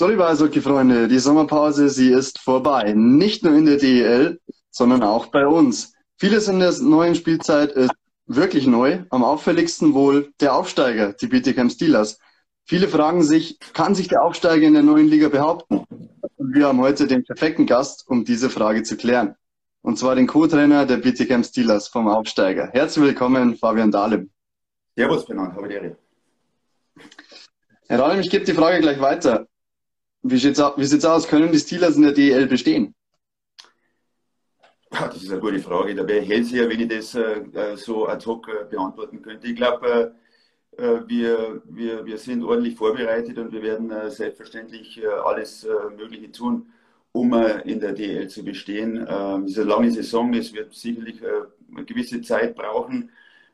So, 0.00 0.08
liebe 0.08 0.26
Eishockey-Freunde, 0.26 1.08
die 1.08 1.18
Sommerpause, 1.18 1.90
sie 1.90 2.10
ist 2.10 2.38
vorbei. 2.38 2.94
Nicht 2.96 3.44
nur 3.44 3.54
in 3.54 3.66
der 3.66 3.76
DEL, 3.76 4.40
sondern 4.70 5.02
auch 5.02 5.26
bei 5.26 5.46
uns. 5.46 5.92
Vieles 6.16 6.48
in 6.48 6.58
der 6.58 6.72
neuen 6.80 7.14
Spielzeit 7.14 7.72
ist 7.72 7.92
wirklich 8.24 8.66
neu. 8.66 9.02
Am 9.10 9.22
auffälligsten 9.22 9.92
wohl 9.92 10.32
der 10.40 10.54
Aufsteiger, 10.54 11.12
die 11.12 11.26
Bietigheim 11.26 11.68
Steelers. 11.68 12.18
Viele 12.64 12.88
fragen 12.88 13.22
sich, 13.22 13.58
kann 13.74 13.94
sich 13.94 14.08
der 14.08 14.22
Aufsteiger 14.22 14.66
in 14.66 14.72
der 14.72 14.82
neuen 14.82 15.06
Liga 15.06 15.28
behaupten? 15.28 15.84
Und 16.38 16.54
wir 16.54 16.68
haben 16.68 16.80
heute 16.80 17.06
den 17.06 17.22
perfekten 17.22 17.66
Gast, 17.66 18.08
um 18.08 18.24
diese 18.24 18.48
Frage 18.48 18.82
zu 18.84 18.96
klären. 18.96 19.34
Und 19.82 19.98
zwar 19.98 20.14
den 20.14 20.26
Co-Trainer 20.26 20.86
der 20.86 20.96
Bietigheim 20.96 21.44
Steelers 21.44 21.88
vom 21.88 22.08
Aufsteiger. 22.08 22.70
Herzlich 22.72 23.04
willkommen, 23.04 23.54
Fabian 23.54 23.90
Dahlem. 23.90 24.30
Servus, 24.96 25.26
Bernhard, 25.26 25.54
habe 25.54 25.68
die 25.68 25.74
Ehre. 25.74 25.96
Herr 27.86 27.98
Dahlem, 27.98 28.20
ich 28.20 28.30
gebe 28.30 28.46
die 28.46 28.54
Frage 28.54 28.80
gleich 28.80 28.98
weiter. 28.98 29.46
Wie 30.22 30.38
sieht's, 30.38 30.58
wie 30.58 30.84
sieht's 30.84 31.04
aus? 31.04 31.26
Können 31.26 31.52
die 31.52 31.58
Steelers 31.58 31.96
in 31.96 32.02
der 32.02 32.12
DEL 32.12 32.46
bestehen? 32.46 32.94
Das 34.90 35.22
ist 35.22 35.30
eine 35.30 35.40
gute 35.40 35.60
Frage. 35.60 35.94
Da 35.94 36.06
wäre 36.06 36.20
ich 36.20 36.28
hellseher, 36.28 36.68
wenn 36.68 36.80
ich 36.80 36.88
das 36.88 37.14
äh, 37.14 37.76
so 37.76 38.08
ad 38.08 38.26
hoc 38.26 38.48
äh, 38.48 38.64
beantworten 38.68 39.22
könnte. 39.22 39.46
Ich 39.46 39.56
glaube, 39.56 39.86
äh, 39.88 40.10
äh, 40.76 41.06
wir, 41.06 41.62
wir, 41.66 42.04
wir 42.06 42.18
sind 42.18 42.42
ordentlich 42.42 42.76
vorbereitet 42.76 43.38
und 43.38 43.52
wir 43.52 43.62
werden 43.62 43.90
äh, 43.90 44.10
selbstverständlich 44.10 45.02
äh, 45.02 45.06
alles 45.06 45.66
Mögliche 45.96 46.32
tun, 46.32 46.72
um 47.12 47.32
in 47.64 47.80
der 47.80 47.92
DEL 47.92 48.28
zu 48.28 48.44
bestehen. 48.44 49.06
Ähm, 49.08 49.46
diese 49.46 49.64
lange 49.64 49.90
Saison, 49.90 50.32
es 50.34 50.52
wird 50.52 50.72
sicherlich 50.74 51.20
eine 51.24 51.84
gewisse 51.84 52.22
Zeit 52.22 52.54
brauchen, 52.54 53.10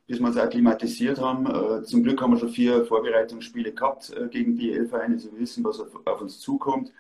bis 0.07 0.21
wir 0.21 0.27
uns 0.27 0.37
akklimatisiert 0.37 1.21
haben. 1.21 1.47
Äh, 1.47 1.83
zum 1.85 2.03
Glück 2.03 2.21
haben 2.21 2.33
wir 2.33 2.39
schon 2.39 2.51
vier 2.51 2.85
Vorbereitungsspiele 2.85 3.73
gehabt 3.73 4.11
äh, 4.11 4.29
gegen 4.29 4.57
die 4.57 4.73
L-Vereine. 4.73 5.19
Sie 5.19 5.31
wissen, 5.37 5.65
was 5.65 5.81
auf 5.81 6.21
uns 6.21 6.41
zukommt. 6.41 6.93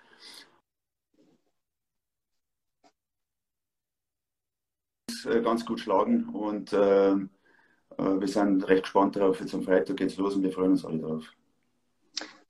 Äh, 5.24 5.40
ganz 5.42 5.64
gut 5.64 5.80
schlagen 5.80 6.28
und 6.30 6.72
äh, 6.72 7.14
wir 7.98 8.28
sind 8.28 8.68
recht 8.68 8.82
gespannt 8.82 9.16
darauf. 9.16 9.40
Jetzt 9.40 9.54
am 9.54 9.62
Freitag 9.62 9.96
geht 9.96 10.10
es 10.10 10.16
los 10.18 10.34
und 10.34 10.42
wir 10.42 10.52
freuen 10.52 10.72
uns 10.72 10.84
alle 10.84 10.98
drauf. 10.98 11.32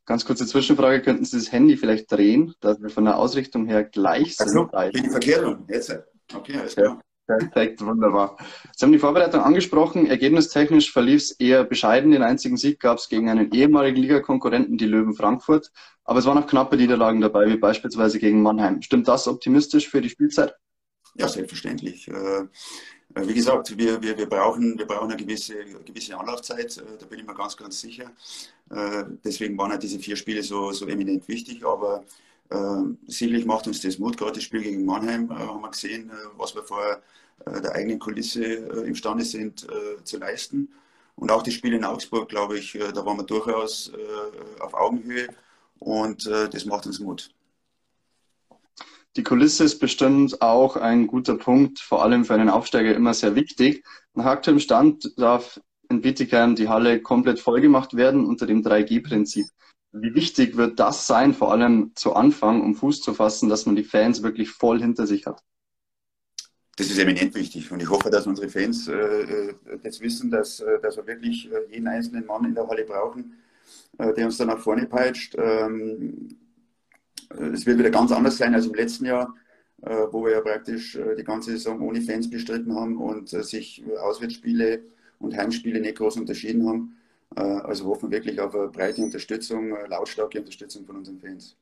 Ganz 0.05 0.25
kurze 0.25 0.47
Zwischenfrage, 0.47 1.03
könnten 1.03 1.25
Sie 1.25 1.37
das 1.37 1.53
Handy 1.53 1.77
vielleicht 1.77 2.11
drehen, 2.11 2.55
dass 2.61 2.81
wir 2.81 2.91
von 2.91 3.05
der 3.05 3.19
Ausrichtung 3.19 3.67
her 3.67 3.85
gleich 3.85 4.37
sind? 4.37 4.73
Also, 4.73 4.93
bin 4.93 5.05
ich 5.05 5.11
verkehrt 5.11 5.45
rum. 5.45 5.67
Jetzt. 5.69 5.99
Okay, 6.33 6.57
alles 6.59 6.75
klar. 6.75 7.01
Perfekt, 7.27 7.85
wunderbar. 7.85 8.37
Sie 8.77 8.85
haben 8.85 8.93
die 8.93 9.01
Vorbereitung 9.01 9.41
angesprochen. 9.41 10.07
Ergebnistechnisch 10.07 10.93
verlief 10.93 11.23
es 11.23 11.31
eher 11.33 11.65
bescheiden. 11.65 12.13
Den 12.13 12.23
einzigen 12.23 12.57
Sieg 12.57 12.79
gab 12.79 12.99
es 12.99 13.09
gegen 13.09 13.29
einen 13.29 13.51
ehemaligen 13.53 14.01
Ligakonkurrenten, 14.01 14.79
die 14.79 14.87
Löwen 14.87 15.15
Frankfurt. 15.15 15.73
Aber 16.05 16.21
es 16.21 16.25
waren 16.27 16.39
auch 16.39 16.47
knappe 16.47 16.77
Niederlagen 16.77 17.21
dabei, 17.21 17.49
wie 17.49 17.57
beispielsweise 17.57 18.21
gegen 18.21 18.43
Mannheim. 18.43 18.81
Stimmt 18.81 19.09
das 19.09 19.27
optimistisch 19.27 19.89
für 19.89 20.01
die 20.01 20.09
Spielzeit? 20.09 20.55
Ja, 21.17 21.27
selbstverständlich. 21.27 22.07
Äh, 22.07 22.45
wie 23.17 23.35
gesagt, 23.35 23.77
wir, 23.77 24.01
wir, 24.03 24.17
wir, 24.17 24.29
brauchen, 24.29 24.79
wir 24.79 24.87
brauchen 24.87 25.11
eine 25.11 25.17
gewisse, 25.17 25.55
gewisse 25.85 26.17
Anlaufzeit, 26.17 26.77
äh, 26.77 26.99
da 26.99 27.07
bin 27.07 27.21
ich 27.21 27.27
mir 27.27 27.35
ganz, 27.35 27.57
ganz 27.57 27.81
sicher. 27.81 28.13
Äh, 28.71 29.05
deswegen 29.25 29.57
waren 29.59 29.73
halt 29.73 29.83
diese 29.83 29.99
vier 29.99 30.17
Spiele 30.17 30.43
so, 30.43 30.71
so 30.73 30.87
eminent 30.87 31.27
wichtig, 31.27 31.65
aber 31.65 32.05
sicherlich 33.07 33.45
macht 33.45 33.67
uns 33.67 33.81
das 33.81 33.99
Mut. 33.99 34.17
Gerade 34.17 34.35
das 34.35 34.45
Spiel 34.45 34.63
gegen 34.63 34.85
Mannheim 34.85 35.31
haben 35.31 35.61
wir 35.61 35.71
gesehen, 35.71 36.11
was 36.37 36.55
wir 36.55 36.63
vorher 36.63 37.03
äh, 37.45 37.61
der 37.61 37.75
eigenen 37.75 37.99
Kulisse 37.99 38.45
äh, 38.45 38.87
imstande 38.87 39.25
sind 39.25 39.65
äh, 39.65 40.03
zu 40.05 40.19
leisten. 40.19 40.69
Und 41.17 41.31
auch 41.31 41.43
die 41.43 41.53
Spiele 41.53 41.77
in 41.77 41.85
Augsburg, 41.85 42.29
glaube 42.29 42.59
ich, 42.59 42.79
da 42.95 43.07
waren 43.07 43.17
wir 43.17 43.25
durchaus 43.25 43.91
auf 44.61 44.75
Augenhöhe 44.75 45.29
und 45.79 46.27
das 46.27 46.67
macht 46.67 46.85
uns 46.85 47.01
Mut. 47.01 47.31
Die 49.17 49.23
Kulisse 49.23 49.65
ist 49.65 49.79
bestimmt 49.79 50.43
auch 50.43 50.77
ein 50.77 51.07
guter 51.07 51.39
Punkt, 51.39 51.79
vor 51.79 52.03
allem 52.03 52.27
für 52.27 52.35
einen 52.35 52.51
Aufsteiger 52.51 52.95
immer 52.95 53.15
sehr 53.15 53.35
wichtig. 53.35 53.83
Nach 54.13 54.27
aktuellem 54.27 54.61
Stand 54.61 55.11
darf 55.17 55.59
in 55.89 56.03
Bietigheim 56.03 56.55
die 56.55 56.69
Halle 56.69 57.01
komplett 57.01 57.41
vollgemacht 57.41 57.97
werden 57.97 58.27
unter 58.27 58.45
dem 58.45 58.61
3G-Prinzip. 58.61 59.47
Wie 60.01 60.15
wichtig 60.15 60.57
wird 60.57 60.79
das 60.79 61.07
sein, 61.07 61.35
vor 61.35 61.53
allem 61.53 61.93
zu 61.95 62.15
Anfang, 62.15 62.63
um 62.63 62.75
Fuß 62.75 63.01
zu 63.01 63.15
fassen, 63.15 63.49
dass 63.49 63.67
man 63.67 63.77
die 63.77 63.85
Fans 63.85 64.23
wirklich 64.23 64.51
voll 64.51 64.81
hinter 64.81 65.07
sich 65.07 65.27
hat? 65.27 65.43
das 66.77 66.91
ist 66.91 66.99
eminent 66.99 67.35
wichtig. 67.35 67.73
Und 67.73 67.81
ich 67.81 67.89
hoffe, 67.89 68.11
dass 68.11 68.27
unsere 68.27 68.49
Fans 68.49 68.87
äh, 68.87 69.55
das 69.83 70.01
wissen, 70.01 70.31
dass, 70.31 70.61
äh, 70.61 70.79
dass 70.81 70.97
wir 70.97 71.07
wirklich 71.07 71.51
äh, 71.51 71.73
jeden 71.73 71.89
einzelnen 71.89 72.27
Mann 72.27 72.45
in 72.45 72.55
der 72.55 72.69
Halle 72.69 72.85
brauchen, 72.85 73.33
äh, 73.99 74.13
der 74.13 74.27
uns 74.27 74.37
da 74.37 74.45
nach 74.45 74.59
vorne 74.59 74.87
peitscht. 74.87 75.35
Ähm, 75.39 76.37
es 77.31 77.65
wird 77.65 77.79
wieder 77.79 77.91
ganz 77.91 78.13
anders 78.13 78.37
sein 78.37 78.55
als 78.55 78.67
im 78.67 78.75
letzten 78.75 79.07
Jahr, 79.07 79.35
äh, 79.83 80.07
wo 80.11 80.25
wir 80.25 80.33
ja 80.33 80.41
praktisch 80.43 80.97
äh, 80.97 81.17
die 81.17 81.25
ganze 81.25 81.53
Saison 81.53 81.81
ohne 81.81 82.03
Fans 82.03 82.29
bestritten 82.29 82.75
haben 82.75 82.99
und 82.99 83.31
sich 83.31 83.83
Auswärtsspiele 84.03 84.83
und 85.19 85.35
Heimspiele 85.35 85.81
nicht 85.81 85.97
groß 85.97 86.19
unterschieden 86.19 86.69
haben. 86.69 86.96
Also 87.35 87.87
hoffen 87.87 88.11
wir 88.11 88.19
wirklich 88.19 88.41
auf 88.41 88.55
eine 88.55 88.69
breite 88.69 89.03
Unterstützung, 89.03 89.75
lautstarke 89.89 90.39
Unterstützung 90.39 90.87
von 90.87 90.97
unseren 90.97 91.19
Fans. 91.19 91.57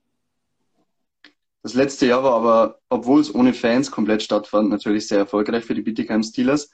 Das 1.63 1.73
letzte 1.73 2.07
Jahr 2.07 2.23
war 2.23 2.35
aber, 2.35 2.79
obwohl 2.91 3.21
es 3.21 3.35
ohne 3.35 3.55
Fans 3.55 3.91
komplett 3.91 4.23
stattfand, 4.23 4.69
natürlich 4.69 5.09
sehr 5.09 5.19
erfolgreich 5.19 5.65
für 5.65 5.75
die 5.75 5.81
Bietigheim 5.81 6.23
Steelers. 6.23 6.71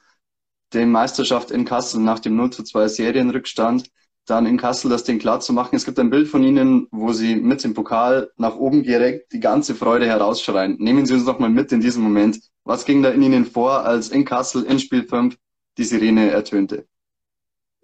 Die 0.73 0.85
Meisterschaft 0.85 1.53
in 1.53 1.65
Kassel 1.65 2.01
nach 2.01 2.19
dem 2.19 2.35
0 2.35 2.51
zu 2.51 2.65
2 2.65 2.89
Serienrückstand, 2.89 3.89
dann 4.27 4.47
in 4.47 4.57
Kassel 4.57 4.91
das 4.91 5.05
Ding 5.05 5.19
klar 5.19 5.41
zu 5.41 5.53
machen. 5.53 5.77
Es 5.77 5.85
gibt 5.85 5.99
ein 5.99 6.11
Bild 6.11 6.29
von 6.29 6.43
Ihnen, 6.43 6.89
wo 6.91 7.13
Sie 7.13 7.37
mit 7.37 7.63
dem 7.63 7.75
Pokal 7.75 8.31
nach 8.37 8.57
oben 8.57 8.83
direkt 8.83 9.33
die 9.33 9.41
ganze 9.41 9.77
Freude 9.77 10.07
herausschreien. 10.07 10.77
Nehmen 10.79 11.07
Sie 11.07 11.15
uns 11.15 11.25
doch 11.25 11.39
mal 11.39 11.51
mit 11.51 11.71
in 11.73 11.81
diesem 11.81 12.03
Moment. 12.03 12.41
Was 12.65 12.85
ging 12.85 13.03
da 13.03 13.11
in 13.11 13.23
Ihnen 13.23 13.47
vor, 13.47 13.85
als 13.85 14.11
in 14.11 14.25
Kassel 14.25 14.65
in 14.65 14.79
Spiel 14.79 15.05
5 15.05 15.37
die 15.79 15.85
Sirene 15.85 16.31
ertönte? 16.31 16.87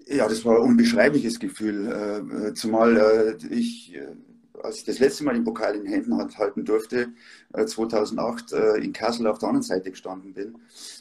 Ja, 0.08 0.28
das 0.28 0.44
war 0.44 0.56
ein 0.56 0.62
unbeschreibliches 0.62 1.38
Gefühl. 1.40 1.86
Äh, 2.50 2.54
zumal 2.54 2.96
äh, 2.96 3.54
ich 3.54 3.94
äh, 3.94 4.14
als 4.62 4.78
ich 4.78 4.84
das 4.84 4.98
letzte 4.98 5.24
Mal 5.24 5.34
den 5.34 5.44
Pokal 5.44 5.74
in 5.74 5.84
den 5.84 5.92
Händen 5.92 6.38
halten 6.38 6.64
durfte, 6.64 7.08
2008 7.52 8.52
äh, 8.52 8.56
äh, 8.56 8.84
in 8.84 8.92
Kassel 8.92 9.26
auf 9.26 9.38
der 9.38 9.48
anderen 9.48 9.62
Seite 9.62 9.90
gestanden 9.90 10.34
bin, 10.34 10.58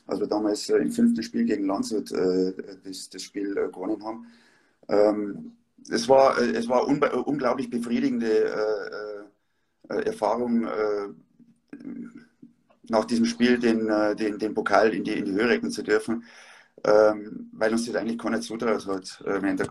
als 0.07 0.19
wir 0.19 0.27
damals 0.27 0.69
äh, 0.69 0.77
im 0.77 0.91
fünften 0.91 1.23
Spiel 1.23 1.45
gegen 1.45 1.65
Landshut 1.65 2.11
das, 2.11 3.09
das 3.09 3.21
Spiel 3.21 3.53
gewonnen 3.53 4.03
haben. 4.03 4.27
Ähm, 4.87 5.53
es 5.89 6.07
war, 6.07 6.37
es 6.39 6.67
war 6.67 6.87
unglaublich 6.87 7.69
befriedigende 7.69 9.27
Erfahrung, 9.87 10.67
nach 12.89 13.05
diesem 13.05 13.25
Spiel 13.25 13.59
den, 13.59 13.87
den, 14.17 14.39
den 14.39 14.53
Pokal 14.55 14.95
in 14.95 15.03
die, 15.03 15.13
in 15.13 15.25
die 15.25 15.33
Höhe 15.33 15.49
recken 15.49 15.69
zu 15.69 15.83
dürfen, 15.83 16.23
ähm, 16.83 17.49
weil 17.53 17.71
uns 17.71 17.85
das 17.85 17.95
eigentlich 17.95 18.17
keiner 18.17 18.41
zutraut 18.41 18.85
hat. 18.87 19.23
Während 19.25 19.59
der 19.59 19.67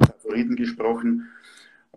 Favoriten 0.00 0.56
gesprochen 0.56 1.28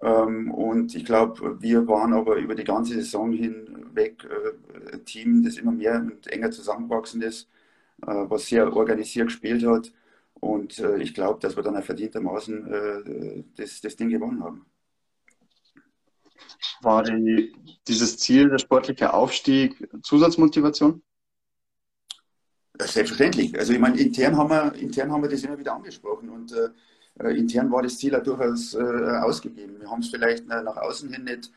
ähm, 0.01 0.51
und 0.51 0.95
ich 0.95 1.05
glaube, 1.05 1.61
wir 1.61 1.87
waren 1.87 2.13
aber 2.13 2.37
über 2.37 2.55
die 2.55 2.63
ganze 2.63 2.95
Saison 2.95 3.31
hinweg 3.31 4.23
äh, 4.25 4.93
ein 4.93 5.05
Team, 5.05 5.43
das 5.43 5.57
immer 5.57 5.71
mehr 5.71 5.95
und 5.97 6.27
enger 6.27 6.51
zusammengewachsen 6.51 7.21
ist, 7.21 7.47
äh, 8.01 8.07
was 8.07 8.47
sehr 8.47 8.75
organisiert 8.75 9.27
gespielt 9.27 9.65
hat. 9.65 9.91
Und 10.39 10.79
äh, 10.79 10.97
ich 10.97 11.13
glaube, 11.13 11.39
dass 11.39 11.55
wir 11.55 11.63
dann 11.63 11.77
auch 11.77 11.83
verdientermaßen 11.83 13.45
das, 13.55 13.81
das 13.81 13.95
Ding 13.95 14.09
gewonnen 14.09 14.43
haben. 14.43 14.65
War 16.81 17.03
die, 17.03 17.53
dieses 17.87 18.17
Ziel, 18.17 18.49
der 18.49 18.57
sportliche 18.57 19.13
Aufstieg, 19.13 19.87
Zusatzmotivation? 20.01 21.03
Selbstverständlich. 22.79 23.57
Also 23.57 23.73
ich 23.73 23.79
meine, 23.79 23.99
intern 23.99 24.37
haben 24.37 24.49
wir, 24.49 24.73
intern 24.75 25.11
haben 25.11 25.21
wir 25.23 25.29
das 25.29 25.43
immer 25.43 25.57
wieder 25.57 25.73
angesprochen. 25.73 26.29
Und 26.29 26.51
äh, 26.53 26.69
äh, 27.19 27.37
intern 27.37 27.71
war 27.71 27.81
das 27.83 27.97
Ziel 27.97 28.15
auch 28.15 28.23
durchaus 28.23 28.73
äh, 28.73 28.79
ausgegeben. 28.79 29.79
Wir 29.79 29.89
haben 29.89 30.01
es 30.01 30.09
vielleicht 30.09 30.47
nach 30.47 30.77
außen 30.77 31.11
hin 31.11 31.23
nicht, 31.23 31.51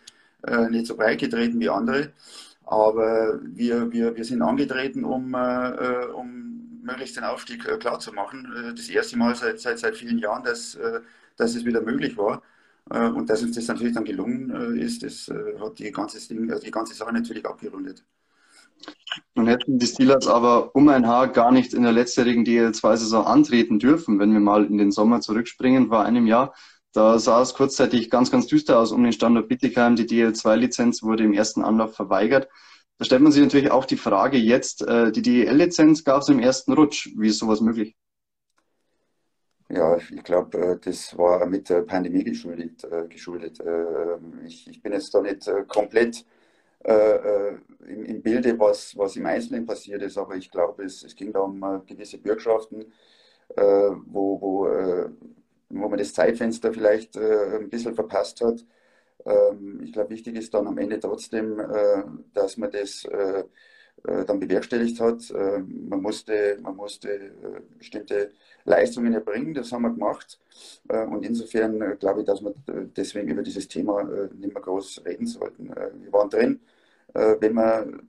äh, 0.46 0.68
nicht 0.68 0.86
so 0.86 0.96
breit 0.96 1.20
getreten 1.20 1.60
wie 1.60 1.68
andere, 1.68 2.12
aber 2.64 3.40
wir, 3.42 3.90
wir, 3.92 4.16
wir 4.16 4.24
sind 4.24 4.42
angetreten, 4.42 5.04
um, 5.04 5.34
um 6.14 6.80
möglichst 6.82 7.16
den 7.16 7.24
Aufstieg 7.24 7.62
klar 7.80 7.98
zu 7.98 8.12
machen. 8.12 8.74
Das 8.74 8.88
erste 8.88 9.18
Mal 9.18 9.34
seit, 9.34 9.60
seit, 9.60 9.78
seit 9.78 9.96
vielen 9.96 10.18
Jahren, 10.18 10.42
dass, 10.44 10.78
dass 11.36 11.54
es 11.54 11.64
wieder 11.66 11.82
möglich 11.82 12.16
war. 12.16 12.42
Und 12.88 13.28
dass 13.28 13.42
uns 13.42 13.56
das 13.56 13.66
natürlich 13.68 13.92
dann 13.92 14.04
gelungen 14.04 14.78
ist, 14.78 15.02
das 15.02 15.30
hat 15.60 15.78
die 15.78 15.92
ganze, 15.92 16.26
Ding, 16.26 16.50
die 16.58 16.70
ganze 16.70 16.94
Sache 16.94 17.12
natürlich 17.12 17.44
abgerundet. 17.44 18.02
Nun 19.34 19.46
hätten 19.46 19.78
die 19.78 19.86
Steelers 19.86 20.26
aber 20.26 20.74
um 20.74 20.88
ein 20.88 21.06
Haar 21.06 21.28
gar 21.28 21.52
nicht 21.52 21.74
in 21.74 21.82
der 21.82 21.92
letztjährigen 21.92 22.44
DL2-Saison 22.44 23.24
antreten 23.24 23.78
dürfen. 23.78 24.18
Wenn 24.18 24.32
wir 24.32 24.40
mal 24.40 24.64
in 24.64 24.78
den 24.78 24.90
Sommer 24.90 25.20
zurückspringen, 25.20 25.88
vor 25.88 26.04
einem 26.04 26.26
Jahr, 26.26 26.54
da 26.92 27.18
sah 27.18 27.42
es 27.42 27.54
kurzzeitig 27.54 28.10
ganz, 28.10 28.30
ganz 28.30 28.46
düster 28.46 28.78
aus 28.78 28.92
um 28.92 29.02
den 29.02 29.12
Standort 29.12 29.48
Bittigheim. 29.48 29.96
Die 29.96 30.06
DL2-Lizenz 30.06 31.02
wurde 31.02 31.24
im 31.24 31.32
ersten 31.32 31.62
Anlauf 31.62 31.94
verweigert. 31.94 32.48
Da 32.98 33.04
stellt 33.04 33.22
man 33.22 33.32
sich 33.32 33.42
natürlich 33.42 33.70
auch 33.72 33.84
die 33.84 33.96
Frage 33.96 34.38
jetzt, 34.38 34.82
äh, 34.82 35.10
die 35.10 35.22
DEL-Lizenz 35.22 36.04
gab 36.04 36.22
es 36.22 36.28
im 36.28 36.38
ersten 36.38 36.72
Rutsch. 36.72 37.10
Wie 37.16 37.28
ist 37.28 37.38
sowas 37.38 37.60
möglich? 37.60 37.96
Ja, 39.68 39.96
ich 39.96 40.22
glaube, 40.22 40.58
äh, 40.58 40.78
das 40.78 41.16
war 41.18 41.44
mit 41.46 41.68
der 41.68 41.82
Pandemie 41.82 42.22
geschuldet. 42.22 42.84
Äh, 42.84 43.08
geschuldet. 43.08 43.58
Ähm, 43.60 44.40
ich, 44.46 44.80
bin 44.80 44.92
jetzt 44.92 45.12
da 45.12 45.22
nicht 45.22 45.48
äh, 46.84 47.56
komplett 47.58 47.60
im, 47.86 48.04
im 48.04 48.22
Bilde, 48.22 48.58
was, 48.58 48.96
was 48.96 49.16
im 49.16 49.26
Einzelnen 49.26 49.66
passiert 49.66 50.02
ist, 50.02 50.18
aber 50.18 50.36
ich 50.36 50.50
glaube, 50.50 50.84
es, 50.84 51.02
es 51.02 51.14
ging 51.14 51.32
da 51.32 51.40
um 51.40 51.60
gewisse 51.86 52.18
Bürgschaften, 52.18 52.86
wo, 53.56 54.40
wo, 54.40 54.68
wo 55.68 55.88
man 55.88 55.98
das 55.98 56.14
Zeitfenster 56.14 56.72
vielleicht 56.72 57.16
ein 57.16 57.68
bisschen 57.68 57.94
verpasst 57.94 58.40
hat. 58.40 58.64
Ähm, 59.26 59.80
ich 59.84 59.92
glaube, 59.92 60.10
wichtig 60.10 60.36
ist 60.36 60.54
dann 60.54 60.66
am 60.66 60.78
Ende 60.78 60.98
trotzdem, 61.00 61.60
dass 62.32 62.56
man 62.56 62.70
das 62.70 63.06
äh, 64.06 64.24
dann 64.26 64.38
bewerkstelligt 64.38 65.00
hat. 65.00 65.30
Äh, 65.30 65.60
man 65.60 66.02
musste, 66.02 66.58
man 66.60 66.76
musste 66.76 67.08
äh, 67.10 67.30
bestimmte 67.78 68.32
Leistungen 68.64 69.14
erbringen, 69.14 69.54
das 69.54 69.72
haben 69.72 69.82
wir 69.82 69.90
gemacht. 69.90 70.38
Und 70.88 71.24
insofern 71.24 71.98
glaube 71.98 72.20
ich, 72.20 72.26
dass 72.26 72.42
wir 72.42 72.54
deswegen 72.96 73.28
über 73.28 73.42
dieses 73.42 73.68
Thema 73.68 74.04
nicht 74.34 74.52
mehr 74.54 74.62
groß 74.62 75.02
reden 75.04 75.26
sollten. 75.26 75.68
Wir 75.68 76.12
waren 76.12 76.30
drin. 76.30 76.60
Wenn 77.14 77.54
wir 77.54 78.00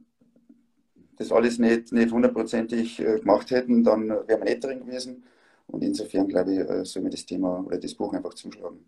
das 1.17 1.31
alles 1.31 1.59
nicht, 1.59 1.91
nicht 1.93 2.11
hundertprozentig 2.11 2.97
gemacht 2.97 3.51
hätten, 3.51 3.83
dann 3.83 4.09
wären 4.09 4.27
wir 4.27 4.45
nicht 4.45 4.63
drin 4.63 4.85
gewesen. 4.85 5.23
Und 5.67 5.83
insofern 5.83 6.27
glaube 6.27 6.53
ich, 6.53 6.89
soll 6.89 7.03
man 7.03 7.11
das 7.11 7.25
Thema 7.25 7.63
oder 7.65 7.77
das 7.77 7.93
Buch 7.93 8.13
einfach 8.13 8.33
zuschlagen. 8.33 8.85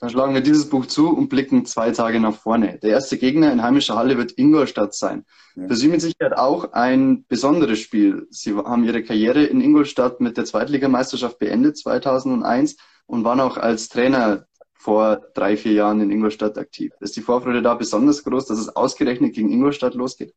Dann 0.00 0.08
schlagen 0.08 0.32
wir 0.32 0.40
dieses 0.40 0.68
Buch 0.70 0.86
zu 0.86 1.10
und 1.10 1.28
blicken 1.28 1.66
zwei 1.66 1.90
Tage 1.90 2.20
nach 2.20 2.34
vorne. 2.34 2.78
Der 2.78 2.90
erste 2.90 3.18
Gegner 3.18 3.52
in 3.52 3.62
heimischer 3.62 3.96
Halle 3.96 4.16
wird 4.16 4.32
Ingolstadt 4.38 4.94
sein. 4.94 5.26
Ja. 5.56 5.68
Für 5.68 5.76
Sie 5.76 5.88
mit 5.88 6.00
Sicherheit 6.00 6.38
auch 6.38 6.72
ein 6.72 7.26
besonderes 7.28 7.80
Spiel. 7.80 8.26
Sie 8.30 8.54
haben 8.54 8.84
Ihre 8.84 9.02
Karriere 9.02 9.44
in 9.44 9.60
Ingolstadt 9.60 10.22
mit 10.22 10.38
der 10.38 10.46
Zweitligameisterschaft 10.46 11.38
beendet 11.38 11.76
2001 11.76 12.76
und 13.04 13.24
waren 13.24 13.40
auch 13.40 13.58
als 13.58 13.90
Trainer 13.90 14.46
vor 14.80 15.20
drei, 15.34 15.58
vier 15.58 15.72
Jahren 15.72 16.00
in 16.00 16.10
Ingolstadt 16.10 16.56
aktiv. 16.56 16.94
Ist 17.00 17.14
die 17.14 17.20
Vorfreude 17.20 17.60
da 17.60 17.74
besonders 17.74 18.24
groß, 18.24 18.46
dass 18.46 18.58
es 18.58 18.74
ausgerechnet 18.74 19.34
gegen 19.34 19.52
Ingolstadt 19.52 19.92
losgeht? 19.92 20.34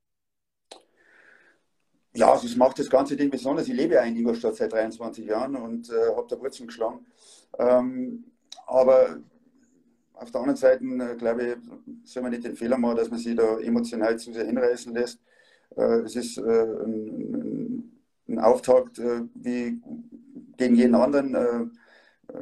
Ja, 2.13 2.33
also 2.33 2.45
es 2.45 2.57
macht 2.57 2.77
das 2.77 2.89
ganze 2.89 3.15
Ding 3.15 3.29
besonders. 3.29 3.69
Ich 3.69 3.73
lebe 3.73 3.93
ja 3.93 4.01
in 4.01 4.17
Ingolstadt 4.17 4.57
seit 4.57 4.73
23 4.73 5.25
Jahren 5.25 5.55
und 5.55 5.89
äh, 5.89 6.13
habe 6.13 6.27
da 6.29 6.37
Wurzeln 6.37 6.67
geschlagen. 6.67 7.05
Ähm, 7.57 8.25
aber 8.67 9.19
auf 10.11 10.29
der 10.29 10.41
anderen 10.41 10.57
Seite, 10.57 10.83
äh, 10.83 11.15
glaube 11.15 11.43
ich, 11.45 12.11
soll 12.11 12.23
man 12.23 12.33
nicht 12.33 12.43
den 12.43 12.57
Fehler 12.57 12.77
machen, 12.77 12.97
dass 12.97 13.09
man 13.09 13.19
sich 13.19 13.37
da 13.37 13.57
emotional 13.59 14.19
zu 14.19 14.33
sehr 14.33 14.45
hinreißen 14.45 14.93
lässt. 14.93 15.21
Äh, 15.77 16.01
es 16.01 16.17
ist 16.17 16.37
äh, 16.37 16.41
ein, 16.41 17.93
ein 18.27 18.39
Auftakt 18.39 18.99
wie 19.35 19.81
gegen 20.57 20.75
jeden 20.75 20.95
anderen. 20.95 21.71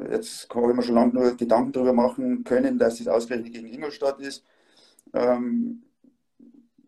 Jetzt 0.10 0.48
habe 0.54 0.70
ich 0.70 0.76
mir 0.76 0.84
schon 0.84 0.96
lange 0.96 1.14
nur 1.14 1.36
Gedanken 1.36 1.72
darüber 1.74 1.94
machen 1.94 2.44
können, 2.44 2.78
dass 2.78 3.00
es 3.00 3.08
ausgerechnet 3.08 3.54
gegen 3.54 3.68
Ingolstadt 3.68 4.20
ist. 4.22 4.44
Ähm, 5.14 5.84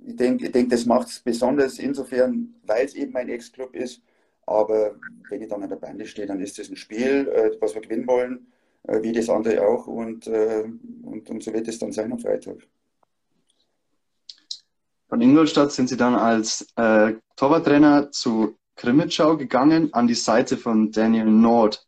ich 0.05 0.15
denke, 0.15 0.45
ich 0.45 0.51
denk, 0.51 0.69
das 0.69 0.85
macht 0.85 1.07
es 1.07 1.19
besonders 1.19 1.79
insofern, 1.79 2.55
weil 2.65 2.85
es 2.85 2.94
eben 2.94 3.13
mein 3.13 3.29
Ex-Club 3.29 3.75
ist. 3.75 4.01
Aber 4.45 4.95
wenn 5.29 5.41
ich 5.41 5.47
dann 5.47 5.63
an 5.63 5.69
der 5.69 5.77
Bande 5.77 6.05
stehe, 6.05 6.27
dann 6.27 6.41
ist 6.41 6.59
das 6.59 6.69
ein 6.69 6.75
Spiel, 6.75 7.27
was 7.61 7.73
wir 7.73 7.81
gewinnen 7.81 8.07
wollen. 8.07 8.47
Äh, 8.88 9.01
wie 9.01 9.13
das 9.13 9.29
andere 9.29 9.65
auch. 9.65 9.88
Und, 9.88 10.27
äh, 10.27 10.63
und, 11.03 11.29
und 11.29 11.44
so 11.44 11.53
wird 11.53 11.67
es 11.67 11.79
dann 11.79 11.91
sein 11.91 12.11
am 12.11 12.19
Freitag. 12.19 12.57
Von 15.07 15.21
Ingolstadt 15.21 15.71
sind 15.71 15.89
Sie 15.89 15.97
dann 15.97 16.15
als 16.15 16.67
äh, 16.75 17.13
Torwarttrainer 17.35 18.11
zu 18.11 18.57
Krimitschau 18.75 19.38
gegangen, 19.38 19.94
an 19.94 20.07
die 20.07 20.15
Seite 20.15 20.57
von 20.57 20.91
Daniel 20.91 21.25
Nord. 21.25 21.85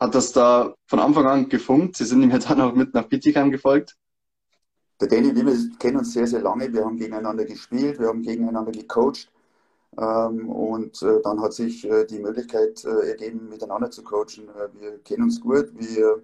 Hat 0.00 0.14
das 0.14 0.32
da 0.32 0.74
von 0.86 0.98
Anfang 0.98 1.26
an 1.26 1.48
gefunkt? 1.50 1.96
Sie 1.96 2.04
sind 2.04 2.22
ihm 2.22 2.30
ja 2.30 2.38
dann 2.38 2.60
auch 2.62 2.74
mit 2.74 2.94
nach 2.94 3.04
Bittigheim 3.04 3.50
gefolgt? 3.50 3.96
Der 5.00 5.08
Danny 5.08 5.34
wir 5.34 5.56
kennen 5.78 5.98
uns 5.98 6.12
sehr, 6.12 6.26
sehr 6.26 6.40
lange. 6.40 6.72
Wir 6.72 6.84
haben 6.84 6.96
gegeneinander 6.96 7.44
gespielt, 7.44 7.98
wir 7.98 8.08
haben 8.08 8.22
gegeneinander 8.22 8.72
gecoacht. 8.72 9.30
Ähm, 9.98 10.48
und 10.48 11.02
äh, 11.02 11.20
dann 11.22 11.40
hat 11.42 11.52
sich 11.52 11.84
äh, 11.88 12.04
die 12.06 12.20
Möglichkeit 12.20 12.84
äh, 12.84 13.10
ergeben, 13.10 13.48
miteinander 13.48 13.90
zu 13.90 14.02
coachen. 14.02 14.48
wir 14.78 14.98
kennen 14.98 15.24
uns 15.24 15.40
gut. 15.40 15.72
Wir, 15.74 16.22